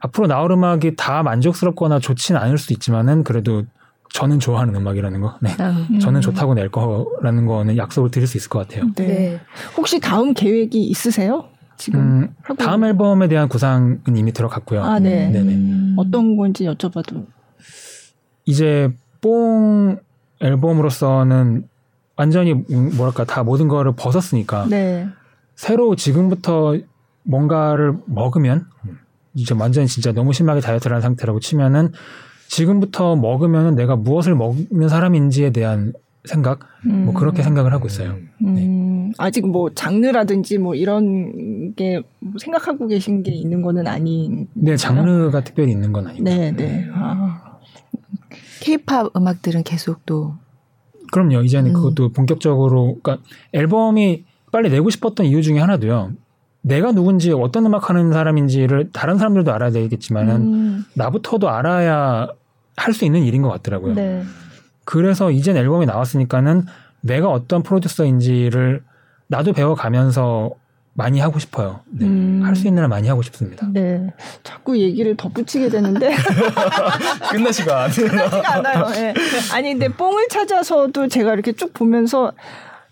앞으로 0.01 0.27
나올 0.27 0.51
음악이 0.51 0.97
다 0.97 1.23
만족스럽거나 1.23 1.99
좋지는 1.99 2.41
않을 2.41 2.59
수도 2.59 2.75
있지만은 2.75 3.23
그래도 3.23 3.65
저는 4.13 4.41
좋아하는 4.41 4.75
음악이라는 4.75 5.21
거, 5.21 5.37
네. 5.41 5.51
음. 5.61 6.01
저는 6.01 6.21
좋다고 6.21 6.55
낼 6.55 6.69
거라는 6.69 7.47
거는 7.47 7.77
약속을 7.77 8.11
드릴 8.11 8.27
수 8.27 8.37
있을 8.39 8.49
것 8.49 8.67
같아요. 8.67 8.91
네. 8.97 9.07
네. 9.07 9.41
혹시 9.77 10.01
다음 10.01 10.35
계획이 10.35 10.83
있으세요? 10.83 11.45
지금 11.77 12.01
음, 12.01 12.35
다음 12.59 12.85
앨범에 12.85 13.29
대한 13.29 13.49
구상은 13.49 14.01
이미 14.15 14.33
들어갔고요. 14.33 14.83
아, 14.83 14.99
네. 14.99 15.31
네네. 15.31 15.55
음. 15.55 15.95
어떤 15.97 16.37
건지 16.37 16.65
여쭤봐도 16.65 17.25
이제 18.45 18.93
뽕 19.21 19.99
앨범으로서는 20.41 21.69
완전히 22.17 22.53
뭐랄까 22.53 23.25
다 23.25 23.43
모든 23.43 23.69
거를 23.69 23.93
벗었으니까 23.97 24.67
네. 24.69 25.09
새로 25.55 25.95
지금부터 25.95 26.77
뭔가를 27.23 27.95
먹으면 28.07 28.67
이제 29.35 29.55
완전 29.59 29.87
진짜 29.87 30.13
너무 30.13 30.33
심하게 30.33 30.61
다이어트를 30.61 30.95
한 30.95 31.03
상태라고 31.03 31.41
치면은 31.41 31.93
지금부터 32.49 33.17
먹으면은 33.17 33.77
내가 33.77 33.97
무엇을 33.97 34.35
먹는 34.35 34.89
사람인지에 34.89 35.51
대한 35.51 35.93
생각 36.25 36.61
음. 36.85 37.07
뭐 37.07 37.15
그렇게 37.15 37.43
생각을 37.43 37.73
하고 37.73 37.87
있어요. 37.87 38.17
음. 38.45 38.55
네. 38.55 39.13
아직 39.19 39.47
뭐 39.47 39.71
장르라든지 39.73 40.59
뭐 40.59 40.75
이런 40.75 41.75
게 41.75 42.03
생각하고 42.39 42.87
계신 42.87 43.23
게 43.23 43.33
있는 43.33 43.63
거는 43.63 43.87
아닌. 43.87 44.49
네, 44.55 44.77
장르가 44.77 45.43
특별히 45.43 45.73
있는 45.73 45.93
건 45.93 46.09
아니고. 46.09 46.25
네, 46.25 46.53
네. 46.53 46.89
아. 46.93 47.59
케이팝 48.61 49.17
음악들은 49.17 49.63
계속 49.63 50.05
또 50.05 50.35
그럼요. 51.13 51.43
이제는 51.43 51.71
음. 51.71 51.75
그것도 51.75 52.13
본격적으로 52.13 52.99
그러니까 53.03 53.25
앨범이 53.53 54.25
빨리 54.53 54.71
내고 54.71 54.91
싶었던 54.91 55.27
이유 55.27 55.43
중에 55.43 55.59
하나도요. 55.59 56.13
내가 56.63 56.93
누군지 56.93 57.33
어떤 57.33 57.67
음악 57.67 57.89
하는 57.91 58.13
사람인지를 58.13 58.91
다른 58.93 59.17
사람들도 59.19 59.53
알아야 59.53 59.71
되겠지만은 59.71 60.35
음. 60.37 60.85
나부터도 60.95 61.49
알아야 61.49 62.29
할 62.77 62.95
수 62.95 63.05
있는 63.05 63.23
일인 63.25 63.43
것 63.43 63.51
같더라고요. 63.51 63.95
네. 63.95 64.23
그래서 64.85 65.31
이젠 65.31 65.57
앨범이 65.57 65.87
나왔으니까는 65.87 66.65
내가 67.03 67.29
어떤 67.29 67.63
프로듀서인지를 67.63 68.83
나도 69.27 69.53
배워가면서 69.53 70.51
많이 70.95 71.21
하고 71.21 71.39
싶어요. 71.39 71.81
네. 71.91 72.07
음. 72.07 72.41
할수 72.45 72.67
있는 72.67 72.83
한 72.83 72.91
많이 72.91 73.07
하고 73.09 73.23
싶습니다. 73.23 73.67
네. 73.73 74.13
자꾸 74.43 74.79
얘기를 74.79 75.15
덧붙이게 75.17 75.69
되는데. 75.69 76.11
끝나시가 77.31 77.89
않아요. 78.47 78.87
네. 78.89 79.15
아니, 79.53 79.71
근데 79.73 79.89
뽕을 79.89 80.29
찾아서도 80.29 81.09
제가 81.09 81.35
이렇게 81.35 81.53
쭉 81.53 81.73
보면서 81.73 82.33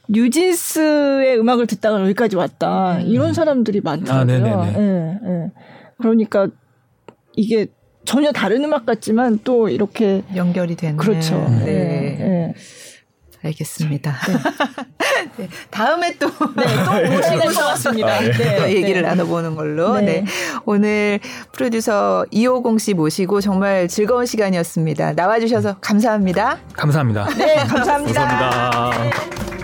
뉴진스의 0.09 1.39
음악을 1.39 1.67
듣다가 1.67 2.01
여기까지 2.03 2.37
왔다. 2.37 2.99
이런 3.01 3.35
사람들이 3.35 3.81
많더라고요. 3.83 4.21
아, 4.21 4.25
네네네. 4.25 4.73
네, 4.73 5.19
네. 5.23 5.51
그러니까 5.99 6.49
이게 7.37 7.67
전혀 8.05 8.33
다른 8.33 8.65
음악 8.65 8.87
같지만 8.87 9.39
또 9.45 9.69
이렇게 9.69 10.23
연결이 10.35 10.77
되는. 10.77 10.97
그렇죠. 10.97 11.37
네. 11.65 12.17
네. 12.19 12.55
알겠습니다. 13.45 14.17
네. 14.27 15.29
네. 15.37 15.49
다음에 15.71 16.17
또, 16.19 16.27
네, 16.57 16.65
또 16.85 17.11
모시고 17.13 17.51
싶습니다. 17.77 18.15
아, 18.15 18.21
네. 18.21 18.33
네. 18.33 18.57
또 18.59 18.69
얘기를 18.71 19.03
네. 19.03 19.09
나눠보는 19.09 19.55
걸로. 19.55 20.01
네. 20.01 20.07
네. 20.07 20.25
오늘 20.65 21.21
프로듀서 21.53 22.25
이호공 22.31 22.79
씨 22.79 22.95
모시고 22.95 23.41
정말 23.41 23.89
즐거운 23.89 24.27
시간이었습니다. 24.27 25.13
나와주셔서 25.13 25.77
감사합니다. 25.81 26.59
감사합니다. 26.73 27.27
네, 27.37 27.57
감사합니다. 27.57 28.27
감사합니다. 28.27 29.58